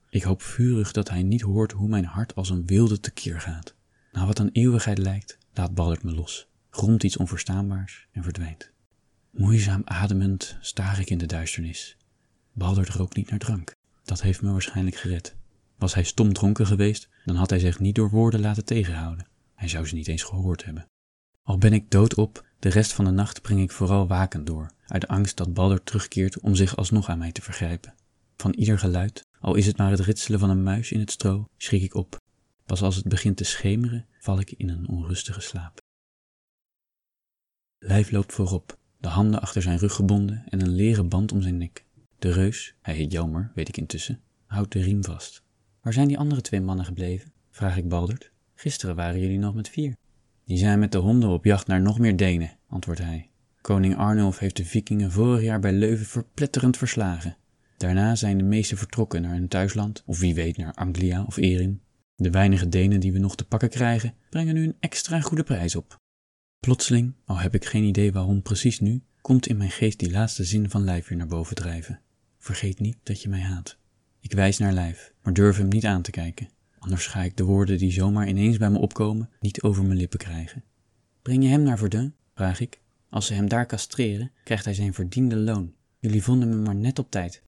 Ik 0.10 0.24
hoop 0.24 0.42
vurig 0.42 0.92
dat 0.92 1.10
hij 1.10 1.24
niet 1.24 1.42
hoort 1.42 1.72
hoe 1.72 1.88
mijn 1.88 2.06
hart 2.06 2.36
als 2.36 2.50
een 2.50 2.66
wilde 2.66 3.00
tekeer 3.00 3.42
gaat. 3.42 3.76
Na 4.12 4.26
wat 4.26 4.40
een 4.40 4.52
eeuwigheid 4.52 4.98
lijkt, 4.98 5.38
laat 5.54 5.74
Baldert 5.76 6.04
me 6.04 6.12
los, 6.12 6.48
gromt 6.70 7.04
iets 7.04 7.18
onverstaanbaars 7.18 8.08
en 8.12 8.24
verdwijnt. 8.24 8.72
Moeizaam 9.32 9.82
ademend 9.86 10.58
staar 10.62 11.00
ik 11.00 11.10
in 11.10 11.18
de 11.18 11.26
duisternis. 11.26 11.98
Baldert 12.58 12.90
rook 12.90 13.16
niet 13.16 13.30
naar 13.30 13.40
drank. 13.40 13.76
Dat 14.04 14.22
heeft 14.22 14.42
me 14.42 14.52
waarschijnlijk 14.52 14.96
gered. 14.96 15.36
Was 15.78 15.94
hij 15.94 16.04
stom 16.04 16.34
dronken 16.34 16.68
geweest, 16.68 17.10
dan 17.26 17.36
had 17.36 17.50
hij 17.50 17.60
zich 17.60 17.80
niet 17.80 17.96
door 17.96 18.10
woorden 18.10 18.40
laten 18.40 18.66
tegenhouden. 18.66 19.28
Hij 19.56 19.68
zou 19.68 19.86
ze 19.86 19.96
niet 19.96 20.08
eens 20.08 20.24
gehoord 20.24 20.66
hebben. 20.66 20.88
Al 21.44 21.58
ben 21.58 21.74
ik 21.74 21.92
doodop, 21.92 22.46
de 22.60 22.70
rest 22.70 22.94
van 22.94 23.06
de 23.06 23.12
nacht 23.12 23.42
breng 23.42 23.62
ik 23.62 23.72
vooral 23.72 24.08
wakend 24.08 24.46
door, 24.46 24.72
uit 24.88 25.08
angst 25.08 25.38
dat 25.38 25.54
Baldert 25.54 25.86
terugkeert 25.86 26.40
om 26.40 26.56
zich 26.56 26.76
alsnog 26.76 27.10
aan 27.10 27.18
mij 27.18 27.32
te 27.32 27.42
vergrijpen. 27.42 27.94
Van 28.38 28.54
ieder 28.54 28.80
geluid, 28.80 29.26
al 29.40 29.56
is 29.56 29.66
het 29.66 29.78
maar 29.78 29.92
het 29.92 30.00
ritselen 30.00 30.40
van 30.40 30.50
een 30.50 30.64
muis 30.64 30.92
in 30.92 31.00
het 31.00 31.12
stro, 31.12 31.46
schrik 31.58 31.82
ik 31.82 31.94
op. 31.94 32.22
Pas 32.66 32.82
als 32.82 32.96
het 32.96 33.08
begint 33.08 33.38
te 33.38 33.44
schemeren, 33.44 34.06
val 34.20 34.40
ik 34.40 34.52
in 34.52 34.70
een 34.70 34.88
onrustige 34.88 35.42
slaap. 35.42 35.82
Lijf 37.80 38.12
loopt 38.12 38.34
voorop, 38.34 38.78
de 38.98 39.08
handen 39.08 39.42
achter 39.42 39.62
zijn 39.62 39.78
rug 39.78 39.94
gebonden 39.94 40.44
en 40.50 40.62
een 40.62 40.76
leren 40.76 41.10
band 41.10 41.32
om 41.32 41.42
zijn 41.42 41.58
nek. 41.58 41.85
De 42.20 42.32
reus, 42.32 42.76
hij 42.82 42.96
heet 42.96 43.12
Jelmer, 43.12 43.52
weet 43.56 43.68
ik 43.68 43.78
intussen, 43.78 44.20
houdt 44.46 44.72
de 44.72 44.82
riem 44.82 45.04
vast. 45.04 45.44
Waar 45.82 45.94
zijn 45.94 46.08
die 46.08 46.18
andere 46.18 46.42
twee 46.42 46.62
mannen 46.62 46.86
gebleven? 46.86 47.32
vraag 47.52 47.78
ik 47.78 47.90
Baldert. 47.90 48.32
Gisteren 48.56 48.96
waren 48.96 49.20
jullie 49.20 49.40
nog 49.40 49.56
met 49.56 49.70
vier. 49.70 49.96
Die 50.46 50.58
zijn 50.58 50.80
met 50.80 50.92
de 50.92 50.98
honden 50.98 51.30
op 51.30 51.46
jacht 51.46 51.68
naar 51.68 51.82
nog 51.82 52.00
meer 52.00 52.16
Denen, 52.16 52.58
antwoordt 52.68 53.02
hij. 53.02 53.30
Koning 53.62 53.96
Arnulf 53.96 54.40
heeft 54.40 54.58
de 54.58 54.66
vikingen 54.66 55.12
vorig 55.12 55.42
jaar 55.42 55.60
bij 55.60 55.74
Leuven 55.74 56.06
verpletterend 56.06 56.78
verslagen. 56.78 57.38
Daarna 57.78 58.16
zijn 58.16 58.38
de 58.38 58.44
meesten 58.44 58.78
vertrokken 58.78 59.22
naar 59.22 59.34
hun 59.34 59.48
thuisland, 59.48 60.04
of 60.06 60.20
wie 60.20 60.36
weet 60.36 60.58
naar 60.58 60.74
Anglia 60.74 61.24
of 61.24 61.38
Erin. 61.38 61.82
De 62.16 62.30
weinige 62.30 62.70
Denen 62.70 63.00
die 63.00 63.12
we 63.12 63.20
nog 63.20 63.36
te 63.36 63.46
pakken 63.46 63.70
krijgen, 63.70 64.14
brengen 64.30 64.54
nu 64.54 64.64
een 64.64 64.78
extra 64.80 65.22
goede 65.22 65.44
prijs 65.44 65.76
op. 65.76 65.98
Plotseling, 66.60 67.14
al 67.26 67.38
heb 67.38 67.56
ik 67.56 67.66
geen 67.66 67.84
idee 67.84 68.12
waarom 68.12 68.42
precies 68.42 68.80
nu, 68.80 69.04
komt 69.22 69.48
in 69.48 69.58
mijn 69.58 69.72
geest 69.72 70.00
die 70.00 70.12
laatste 70.12 70.44
zin 70.44 70.70
van 70.70 70.84
Lijf 70.84 71.08
weer 71.08 71.18
naar 71.18 71.28
boven 71.28 71.56
drijven. 71.56 72.00
Vergeet 72.46 72.80
niet 72.80 72.98
dat 73.04 73.22
je 73.22 73.30
mij 73.30 73.42
haat. 73.42 73.78
Ik 74.20 74.32
wijs 74.32 74.58
naar 74.58 74.74
Lijf, 74.74 75.14
maar 75.24 75.34
durf 75.34 75.58
hem 75.58 75.68
niet 75.68 75.86
aan 75.86 76.02
te 76.02 76.12
kijken. 76.12 76.50
Anders 76.80 77.08
ga 77.08 77.22
ik 77.22 77.38
de 77.38 77.44
woorden 77.44 77.78
die 77.78 77.92
zomaar 77.92 78.28
ineens 78.28 78.58
bij 78.58 78.70
me 78.70 78.78
opkomen 78.78 79.30
niet 79.40 79.62
over 79.62 79.84
mijn 79.84 79.98
lippen 79.98 80.20
krijgen. 80.20 80.64
Breng 81.22 81.44
je 81.44 81.50
hem 81.50 81.62
naar 81.62 81.78
Verdun? 81.78 82.14
vraag 82.36 82.60
ik. 82.60 82.80
Als 83.10 83.26
ze 83.26 83.34
hem 83.34 83.50
daar 83.50 83.66
castreren, 83.66 84.32
krijgt 84.44 84.66
hij 84.66 84.74
zijn 84.74 84.94
verdiende 84.94 85.36
loon. 85.36 85.74
Jullie 86.00 86.24
vonden 86.24 86.50
me 86.50 86.56
maar 86.56 86.76
net 86.76 87.00
op 87.00 87.12
tijd. 87.12 87.42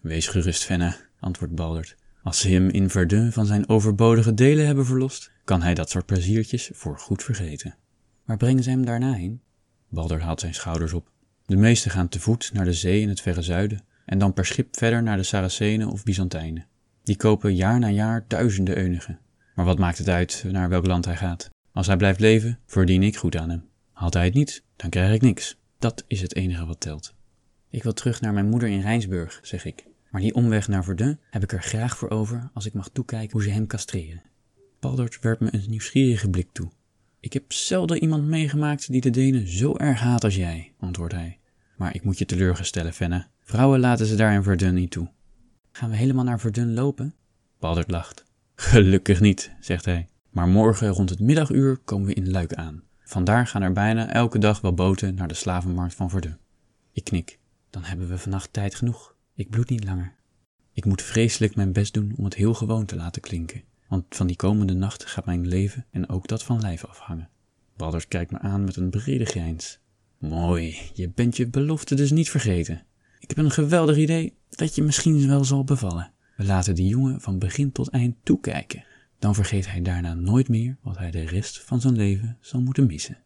Wees 0.00 0.28
gerust, 0.28 0.64
Fenna, 0.64 0.96
antwoordt 1.20 1.54
Baldert. 1.54 1.96
Als 2.22 2.40
ze 2.40 2.48
hem 2.48 2.68
in 2.68 2.90
Verdun 2.90 3.32
van 3.32 3.46
zijn 3.46 3.68
overbodige 3.68 4.34
delen 4.34 4.66
hebben 4.66 4.86
verlost, 4.86 5.30
kan 5.44 5.62
hij 5.62 5.74
dat 5.74 5.90
soort 5.90 6.06
pleziertjes 6.06 6.70
voor 6.72 6.98
goed 6.98 7.22
vergeten. 7.22 7.76
Waar 8.24 8.36
brengen 8.36 8.62
ze 8.62 8.70
hem 8.70 8.84
daarna 8.84 9.12
heen? 9.12 9.40
Baldert 9.88 10.22
haalt 10.22 10.40
zijn 10.40 10.54
schouders 10.54 10.92
op. 10.92 11.10
De 11.46 11.56
meesten 11.56 11.90
gaan 11.90 12.08
te 12.08 12.20
voet 12.20 12.50
naar 12.52 12.64
de 12.64 12.72
zee 12.72 13.00
in 13.00 13.08
het 13.08 13.20
verre 13.20 13.42
zuiden 13.42 13.84
en 14.06 14.18
dan 14.18 14.32
per 14.32 14.46
schip 14.46 14.76
verder 14.76 15.02
naar 15.02 15.16
de 15.16 15.22
Saracenen 15.22 15.88
of 15.88 16.04
Byzantijnen. 16.04 16.66
Die 17.02 17.16
kopen 17.16 17.54
jaar 17.54 17.78
na 17.78 17.90
jaar 17.90 18.24
duizenden 18.28 18.76
eunigen. 18.76 19.18
Maar 19.54 19.64
wat 19.64 19.78
maakt 19.78 19.98
het 19.98 20.08
uit 20.08 20.44
naar 20.50 20.68
welk 20.68 20.86
land 20.86 21.04
hij 21.04 21.16
gaat? 21.16 21.50
Als 21.72 21.86
hij 21.86 21.96
blijft 21.96 22.20
leven, 22.20 22.58
verdien 22.66 23.02
ik 23.02 23.16
goed 23.16 23.36
aan 23.36 23.50
hem. 23.50 23.64
Haalt 23.92 24.14
hij 24.14 24.24
het 24.24 24.34
niet, 24.34 24.62
dan 24.76 24.90
krijg 24.90 25.14
ik 25.14 25.22
niks. 25.22 25.58
Dat 25.78 26.04
is 26.06 26.20
het 26.20 26.34
enige 26.34 26.66
wat 26.66 26.80
telt. 26.80 27.14
Ik 27.70 27.82
wil 27.82 27.92
terug 27.92 28.20
naar 28.20 28.32
mijn 28.32 28.48
moeder 28.48 28.68
in 28.68 28.80
Rijnsburg, 28.80 29.40
zeg 29.42 29.64
ik. 29.64 29.86
Maar 30.10 30.20
die 30.20 30.34
omweg 30.34 30.68
naar 30.68 30.84
Verdun 30.84 31.18
heb 31.30 31.42
ik 31.42 31.52
er 31.52 31.62
graag 31.62 31.96
voor 31.96 32.10
over 32.10 32.50
als 32.54 32.66
ik 32.66 32.72
mag 32.72 32.88
toekijken 32.88 33.32
hoe 33.32 33.42
ze 33.42 33.50
hem 33.50 33.66
castreren. 33.66 34.22
Baldert 34.80 35.20
werpt 35.20 35.40
me 35.40 35.48
een 35.52 35.64
nieuwsgierige 35.68 36.30
blik 36.30 36.48
toe. 36.52 36.70
Ik 37.20 37.32
heb 37.32 37.52
zelden 37.52 38.02
iemand 38.02 38.24
meegemaakt 38.24 38.90
die 38.92 39.00
de 39.00 39.10
Denen 39.10 39.48
zo 39.48 39.76
erg 39.76 40.00
haat 40.00 40.24
als 40.24 40.36
jij, 40.36 40.72
antwoordt 40.78 41.14
hij. 41.14 41.38
Maar 41.76 41.94
ik 41.94 42.04
moet 42.04 42.18
je 42.18 42.24
teleurgestellen, 42.24 42.92
Fenne. 42.92 43.26
Vrouwen 43.42 43.80
laten 43.80 44.06
ze 44.06 44.16
daar 44.16 44.34
in 44.34 44.42
Verdun 44.42 44.74
niet 44.74 44.90
toe. 44.90 45.08
Gaan 45.72 45.90
we 45.90 45.96
helemaal 45.96 46.24
naar 46.24 46.40
Verdun 46.40 46.74
lopen? 46.74 47.14
Baldert 47.58 47.90
lacht. 47.90 48.24
Gelukkig 48.54 49.20
niet, 49.20 49.52
zegt 49.60 49.84
hij. 49.84 50.08
Maar 50.30 50.48
morgen 50.48 50.88
rond 50.88 51.10
het 51.10 51.20
middaguur 51.20 51.76
komen 51.76 52.06
we 52.06 52.14
in 52.14 52.30
Luik 52.30 52.54
aan. 52.54 52.82
Vandaar 52.98 53.46
gaan 53.46 53.62
er 53.62 53.72
bijna 53.72 54.12
elke 54.12 54.38
dag 54.38 54.60
wel 54.60 54.74
boten 54.74 55.14
naar 55.14 55.28
de 55.28 55.34
slavenmarkt 55.34 55.94
van 55.94 56.10
Verdun. 56.10 56.38
Ik 56.92 57.04
knik. 57.04 57.38
Dan 57.70 57.84
hebben 57.84 58.08
we 58.08 58.18
vannacht 58.18 58.52
tijd 58.52 58.74
genoeg. 58.74 59.14
Ik 59.34 59.50
bloed 59.50 59.70
niet 59.70 59.84
langer. 59.84 60.14
Ik 60.72 60.84
moet 60.84 61.02
vreselijk 61.02 61.56
mijn 61.56 61.72
best 61.72 61.94
doen 61.94 62.14
om 62.16 62.24
het 62.24 62.34
heel 62.34 62.54
gewoon 62.54 62.86
te 62.86 62.96
laten 62.96 63.22
klinken, 63.22 63.62
want 63.88 64.04
van 64.08 64.26
die 64.26 64.36
komende 64.36 64.72
nacht 64.72 65.06
gaat 65.06 65.26
mijn 65.26 65.46
leven 65.46 65.86
en 65.90 66.08
ook 66.08 66.28
dat 66.28 66.42
van 66.42 66.60
lijf 66.60 66.84
afhangen. 66.84 67.28
Balders 67.76 68.08
kijkt 68.08 68.30
me 68.30 68.38
aan 68.38 68.64
met 68.64 68.76
een 68.76 68.90
brede 68.90 69.24
grijns. 69.24 69.78
Mooi, 70.18 70.76
je 70.94 71.10
bent 71.10 71.36
je 71.36 71.46
belofte 71.46 71.94
dus 71.94 72.10
niet 72.10 72.30
vergeten. 72.30 72.82
Ik 73.18 73.28
heb 73.28 73.38
een 73.38 73.50
geweldig 73.50 73.96
idee 73.96 74.34
dat 74.48 74.74
je 74.74 74.82
misschien 74.82 75.28
wel 75.28 75.44
zal 75.44 75.64
bevallen. 75.64 76.12
We 76.36 76.44
laten 76.44 76.74
die 76.74 76.88
jongen 76.88 77.20
van 77.20 77.38
begin 77.38 77.72
tot 77.72 77.88
eind 77.88 78.16
toekijken. 78.22 78.84
Dan 79.18 79.34
vergeet 79.34 79.70
hij 79.70 79.82
daarna 79.82 80.14
nooit 80.14 80.48
meer 80.48 80.76
wat 80.82 80.98
hij 80.98 81.10
de 81.10 81.24
rest 81.24 81.60
van 81.62 81.80
zijn 81.80 81.96
leven 81.96 82.36
zal 82.40 82.60
moeten 82.60 82.86
missen. 82.86 83.18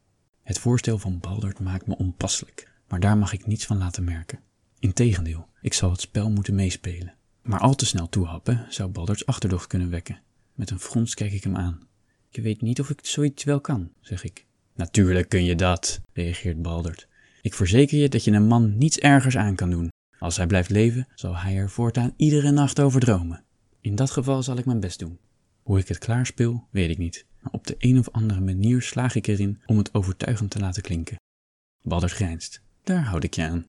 Het 0.42 0.58
voorstel 0.58 0.98
van 0.98 1.20
Baldert 1.20 1.60
maakt 1.60 1.86
me 1.86 1.96
onpasselijk, 1.96 2.72
maar 2.88 3.00
daar 3.00 3.18
mag 3.18 3.32
ik 3.32 3.46
niets 3.46 3.66
van 3.66 3.78
laten 3.78 4.04
merken. 4.04 4.40
Integendeel, 4.78 5.48
ik 5.60 5.74
zal 5.74 5.90
het 5.90 6.00
spel 6.00 6.30
moeten 6.30 6.54
meespelen. 6.54 7.14
Maar 7.42 7.60
al 7.60 7.74
te 7.74 7.86
snel 7.86 8.08
toehappen 8.08 8.66
zou 8.68 8.90
Balderts 8.90 9.26
achterdocht 9.26 9.66
kunnen 9.66 9.90
wekken. 9.90 10.20
Met 10.54 10.70
een 10.70 10.80
frons 10.80 11.14
kijk 11.14 11.32
ik 11.32 11.44
hem 11.44 11.56
aan. 11.56 11.88
Je 12.28 12.40
weet 12.40 12.60
niet 12.60 12.80
of 12.80 12.90
ik 12.90 12.98
zoiets 13.02 13.44
wel 13.44 13.60
kan, 13.60 13.92
zeg 14.00 14.24
ik. 14.24 14.46
Natuurlijk 14.74 15.28
kun 15.28 15.44
je 15.44 15.54
dat, 15.54 16.00
reageert 16.12 16.62
Baldert. 16.62 17.08
Ik 17.42 17.54
verzeker 17.54 17.98
je 17.98 18.08
dat 18.08 18.24
je 18.24 18.30
een 18.30 18.46
man 18.46 18.78
niets 18.78 18.98
ergers 18.98 19.36
aan 19.36 19.54
kan 19.54 19.70
doen. 19.70 19.88
Als 20.18 20.36
hij 20.36 20.46
blijft 20.46 20.70
leven, 20.70 21.08
zal 21.14 21.36
hij 21.36 21.56
er 21.56 21.70
voortaan 21.70 22.14
iedere 22.16 22.50
nacht 22.50 22.80
over 22.80 23.00
dromen. 23.00 23.44
In 23.80 23.94
dat 23.94 24.10
geval 24.10 24.42
zal 24.42 24.56
ik 24.56 24.64
mijn 24.64 24.80
best 24.80 24.98
doen. 24.98 25.18
Hoe 25.62 25.78
ik 25.78 25.88
het 25.88 25.98
klaarspeel, 25.98 26.66
weet 26.70 26.90
ik 26.90 26.98
niet, 26.98 27.26
maar 27.40 27.52
op 27.52 27.66
de 27.66 27.74
een 27.78 27.98
of 27.98 28.10
andere 28.10 28.40
manier 28.40 28.82
slaag 28.82 29.14
ik 29.14 29.26
erin 29.26 29.62
om 29.66 29.78
het 29.78 29.94
overtuigend 29.94 30.50
te 30.50 30.58
laten 30.58 30.82
klinken. 30.82 31.16
Baldert 31.82 32.12
grijnst. 32.12 32.62
Daar 32.82 33.04
houd 33.04 33.24
ik 33.24 33.34
je 33.34 33.42
aan. 33.42 33.64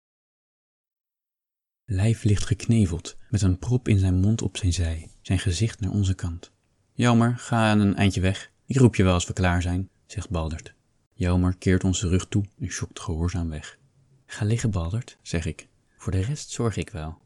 Lijf 1.86 2.24
ligt 2.24 2.46
gekneveld, 2.46 3.18
met 3.30 3.42
een 3.42 3.60
prop 3.60 3.88
in 3.88 4.00
zijn 4.00 4.20
mond 4.20 4.42
op 4.42 4.58
zijn 4.58 4.74
zij, 4.74 5.10
zijn 5.22 5.40
gezicht 5.40 5.80
naar 5.80 5.92
onze 5.92 6.14
kant. 6.14 6.52
Jammer, 6.94 7.38
ga 7.38 7.72
een 7.72 7.96
eindje 7.96 8.22
weg. 8.22 8.52
Ik 8.66 8.76
roep 8.78 8.96
je 8.96 9.04
wel 9.04 9.14
als 9.14 9.28
we 9.28 9.34
klaar 9.34 9.62
zijn, 9.62 9.90
zegt 10.06 10.30
Baldert. 10.30 10.74
Jelmer 11.22 11.56
keert 11.58 11.84
onze 11.84 12.08
rug 12.08 12.28
toe 12.28 12.46
en 12.60 12.72
schokt 12.72 13.00
gehoorzaam 13.00 13.50
weg. 13.50 13.78
Ga 14.26 14.46
liggen, 14.46 14.72
Baldert, 14.72 15.18
zeg 15.22 15.46
ik. 15.46 15.68
Voor 15.98 16.12
de 16.12 16.20
rest 16.20 16.50
zorg 16.50 16.78
ik 16.78 16.90
wel. 16.90 17.18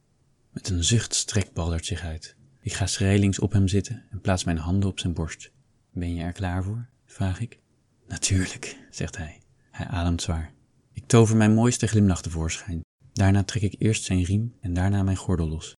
Met 0.52 0.70
een 0.70 0.84
zucht 0.84 1.14
strekt 1.14 1.54
Baldert 1.54 1.86
zich 1.86 2.02
uit. 2.02 2.36
Ik 2.62 2.74
ga 2.74 2.86
schrijlings 2.86 3.40
op 3.40 3.52
hem 3.52 3.68
zitten 3.68 4.06
en 4.10 4.22
plaats 4.22 4.44
mijn 4.44 4.58
handen 4.58 4.90
op 4.90 5.00
zijn 5.00 5.14
borst. 5.14 5.52
Ben 5.92 6.16
je 6.16 6.24
er 6.24 6.32
klaar 6.32 6.64
voor? 6.64 6.90
vraag 7.06 7.40
ik. 7.40 7.60
Natuurlijk, 8.08 8.88
zegt 8.90 9.18
hij. 9.18 9.42
Hij 9.72 9.88
ademt 9.88 10.22
zwaar. 10.22 10.54
Ik 10.94 11.08
tover 11.08 11.38
mijn 11.38 11.54
mooiste 11.54 11.88
glimlach 11.88 12.22
tevoorschijn. 12.22 12.82
Daarna 13.14 13.44
trek 13.44 13.62
ik 13.62 13.76
eerst 13.78 14.04
zijn 14.04 14.24
riem 14.24 14.56
en 14.62 14.74
daarna 14.74 15.04
mijn 15.04 15.18
gordel 15.18 15.48
los. 15.48 15.74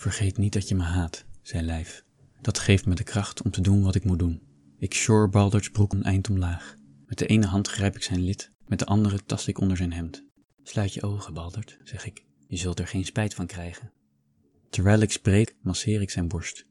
Vergeet 0.00 0.38
niet 0.38 0.52
dat 0.52 0.68
je 0.68 0.74
me 0.74 0.82
haat, 0.82 1.24
zei 1.42 1.64
Lijf. 1.64 2.04
Dat 2.40 2.58
geeft 2.58 2.86
me 2.86 2.94
de 2.94 3.04
kracht 3.04 3.42
om 3.42 3.50
te 3.50 3.60
doen 3.60 3.82
wat 3.82 3.94
ik 3.94 4.04
moet 4.04 4.18
doen. 4.18 4.42
Ik 4.78 4.94
shore 4.94 5.28
Balderts 5.28 5.70
broek 5.70 5.92
een 5.92 6.02
eind 6.02 6.30
omlaag. 6.30 6.76
Met 7.14 7.28
de 7.28 7.34
ene 7.34 7.46
hand 7.46 7.68
grijp 7.68 7.96
ik 7.96 8.02
zijn 8.02 8.20
lid, 8.20 8.50
met 8.66 8.78
de 8.78 8.84
andere 8.84 9.24
tast 9.24 9.48
ik 9.48 9.60
onder 9.60 9.76
zijn 9.76 9.92
hemd. 9.92 10.24
Sluit 10.62 10.94
je 10.94 11.02
ogen, 11.02 11.34
Baldert, 11.34 11.78
zeg 11.84 12.06
ik. 12.06 12.24
Je 12.48 12.56
zult 12.56 12.78
er 12.78 12.86
geen 12.86 13.04
spijt 13.04 13.34
van 13.34 13.46
krijgen. 13.46 13.92
Terwijl 14.70 15.00
ik 15.00 15.12
spreek, 15.12 15.56
masseer 15.62 16.00
ik 16.00 16.10
zijn 16.10 16.28
borst. 16.28 16.66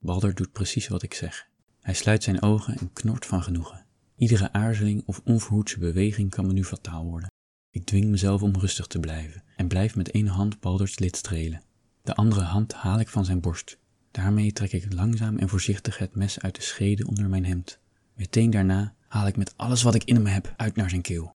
Balder 0.00 0.34
doet 0.34 0.52
precies 0.52 0.88
wat 0.88 1.02
ik 1.02 1.14
zeg. 1.14 1.48
Hij 1.80 1.94
sluit 1.94 2.22
zijn 2.22 2.42
ogen 2.42 2.76
en 2.78 2.92
knort 2.92 3.26
van 3.26 3.42
genoegen. 3.42 3.86
Iedere 4.16 4.52
aarzeling 4.52 5.02
of 5.06 5.20
onverhoedse 5.24 5.78
beweging 5.78 6.30
kan 6.30 6.46
me 6.46 6.52
nu 6.52 6.64
fataal 6.64 7.04
worden. 7.04 7.30
Ik 7.70 7.84
dwing 7.84 8.06
mezelf 8.06 8.42
om 8.42 8.56
rustig 8.56 8.86
te 8.86 9.00
blijven 9.00 9.44
en 9.56 9.68
blijf 9.68 9.96
met 9.96 10.10
één 10.10 10.26
hand 10.26 10.60
Balder's 10.60 10.98
lid 10.98 11.16
strelen. 11.16 11.62
De 12.02 12.14
andere 12.14 12.40
hand 12.40 12.72
haal 12.72 13.00
ik 13.00 13.08
van 13.08 13.24
zijn 13.24 13.40
borst. 13.40 13.78
Daarmee 14.10 14.52
trek 14.52 14.72
ik 14.72 14.92
langzaam 14.92 15.38
en 15.38 15.48
voorzichtig 15.48 15.98
het 15.98 16.14
mes 16.14 16.40
uit 16.40 16.54
de 16.54 16.62
schede 16.62 17.06
onder 17.06 17.28
mijn 17.28 17.44
hemd. 17.44 17.80
Meteen 18.14 18.50
daarna 18.50 18.96
haal 19.08 19.26
ik 19.26 19.36
met 19.36 19.56
alles 19.56 19.82
wat 19.82 19.94
ik 19.94 20.04
in 20.04 20.22
me 20.22 20.28
heb 20.28 20.54
uit 20.56 20.76
naar 20.76 20.90
zijn 20.90 21.02
keel. 21.02 21.36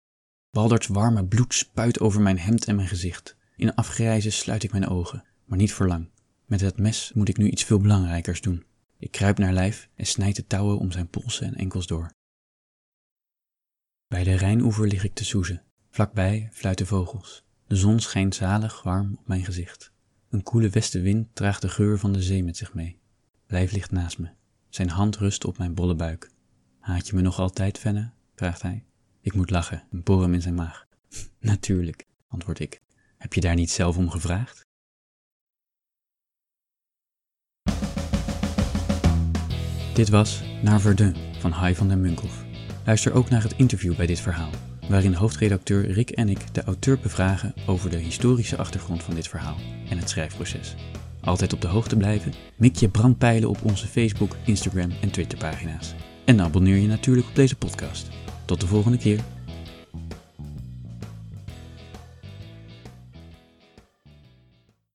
Balderts 0.51 0.88
warme 0.88 1.25
bloed 1.25 1.53
spuit 1.53 1.99
over 1.99 2.21
mijn 2.21 2.39
hemd 2.39 2.65
en 2.65 2.75
mijn 2.75 2.88
gezicht. 2.88 3.36
In 3.55 3.75
afgrijzen 3.75 4.31
sluit 4.31 4.63
ik 4.63 4.71
mijn 4.71 4.88
ogen, 4.88 5.23
maar 5.45 5.57
niet 5.57 5.73
voor 5.73 5.88
lang. 5.88 6.10
Met 6.45 6.62
het 6.62 6.77
mes 6.77 7.12
moet 7.13 7.29
ik 7.29 7.38
nu 7.38 7.49
iets 7.49 7.63
veel 7.63 7.79
belangrijkers 7.79 8.41
doen. 8.41 8.65
Ik 8.97 9.12
kruip 9.12 9.38
naar 9.38 9.53
lijf 9.53 9.89
en 9.95 10.05
snijd 10.05 10.36
de 10.36 10.47
touwen 10.47 10.77
om 10.77 10.91
zijn 10.91 11.10
polsen 11.10 11.47
en 11.47 11.55
enkels 11.55 11.88
door. 11.88 12.12
Bij 14.07 14.23
de 14.23 14.36
Rijnoever 14.36 14.88
lig 14.88 15.03
ik 15.03 15.13
te 15.13 15.25
soezen. 15.25 15.63
Vlakbij 15.89 16.49
fluiten 16.51 16.88
vogels. 16.88 17.43
De 17.67 17.75
zon 17.75 17.99
schijnt 17.99 18.36
zalig 18.36 18.84
warm 18.84 19.15
op 19.19 19.27
mijn 19.27 19.45
gezicht. 19.45 19.91
Een 20.29 20.43
koele 20.43 20.69
westenwind 20.69 21.36
draagt 21.36 21.62
de 21.62 21.69
geur 21.69 21.99
van 21.99 22.13
de 22.13 22.21
zee 22.21 22.43
met 22.43 22.57
zich 22.57 22.73
mee. 22.73 22.99
Lijf 23.47 23.71
ligt 23.71 23.91
naast 23.91 24.19
me. 24.19 24.29
Zijn 24.69 24.89
hand 24.89 25.17
rust 25.17 25.45
op 25.45 25.57
mijn 25.57 25.73
bolle 25.73 25.95
buik. 25.95 26.31
Haat 26.82 27.08
je 27.08 27.15
me 27.15 27.22
nog 27.22 27.39
altijd, 27.39 27.80
Venne? 27.80 28.12
vraagt 28.36 28.62
hij. 28.62 28.84
Ik 29.22 29.34
moet 29.34 29.50
lachen 29.50 29.84
en 29.91 30.04
boor 30.04 30.22
hem 30.22 30.34
in 30.34 30.41
zijn 30.41 30.56
maag. 30.56 30.88
Natuurlijk, 31.39 32.06
antwoord 32.28 32.60
ik. 32.60 32.82
Heb 33.17 33.34
je 33.34 33.41
daar 33.41 33.56
niet 33.56 33.72
zelf 33.72 33.98
om 33.98 34.10
gevraagd? 34.10 34.65
Dit 39.94 40.10
was 40.10 40.41
Naar 40.63 40.82
Verdun 40.82 41.15
van 41.39 41.52
Hai 41.52 41.76
van 41.76 41.88
den 41.88 42.02
Munkhoff. 42.02 42.44
Luister 42.86 43.13
ook 43.13 43.30
naar 43.30 43.44
het 43.44 43.54
interview 43.54 43.96
bij 43.96 44.06
dit 44.06 44.20
verhaal 44.20 44.52
waarin 44.89 45.13
hoofdredacteur 45.13 45.91
Rick 45.91 46.10
en 46.10 46.30
ik 46.30 46.54
de 46.54 46.63
auteur 46.63 47.00
bevragen 47.00 47.54
over 47.65 47.89
de 47.89 47.98
historische 47.98 48.58
achtergrond 48.58 49.04
van 49.04 49.15
dit 49.15 49.28
verhaal 49.28 49.58
en 49.89 49.98
het 49.98 50.10
schrijfproces. 50.10 50.76
Altijd 51.22 51.54
op 51.54 51.62
de 51.62 51.67
hoogte 51.67 51.98
blijven, 51.98 52.34
mik 52.56 52.76
je 52.76 52.89
brandpijlen 52.89 53.50
op 53.50 53.65
onze 53.65 53.88
Facebook, 53.88 54.36
Instagram 54.46 54.91
en 55.02 55.12
Twitter 55.12 55.38
pagina's. 55.38 55.94
En 56.25 56.41
abonneer 56.41 56.77
je 56.77 56.88
natuurlijk 56.88 57.27
op 57.27 57.36
deze 57.36 57.55
podcast. 57.55 58.07
Tot 58.45 58.62
de 58.62 58.67
volgende 58.67 58.97
keer. 58.97 59.19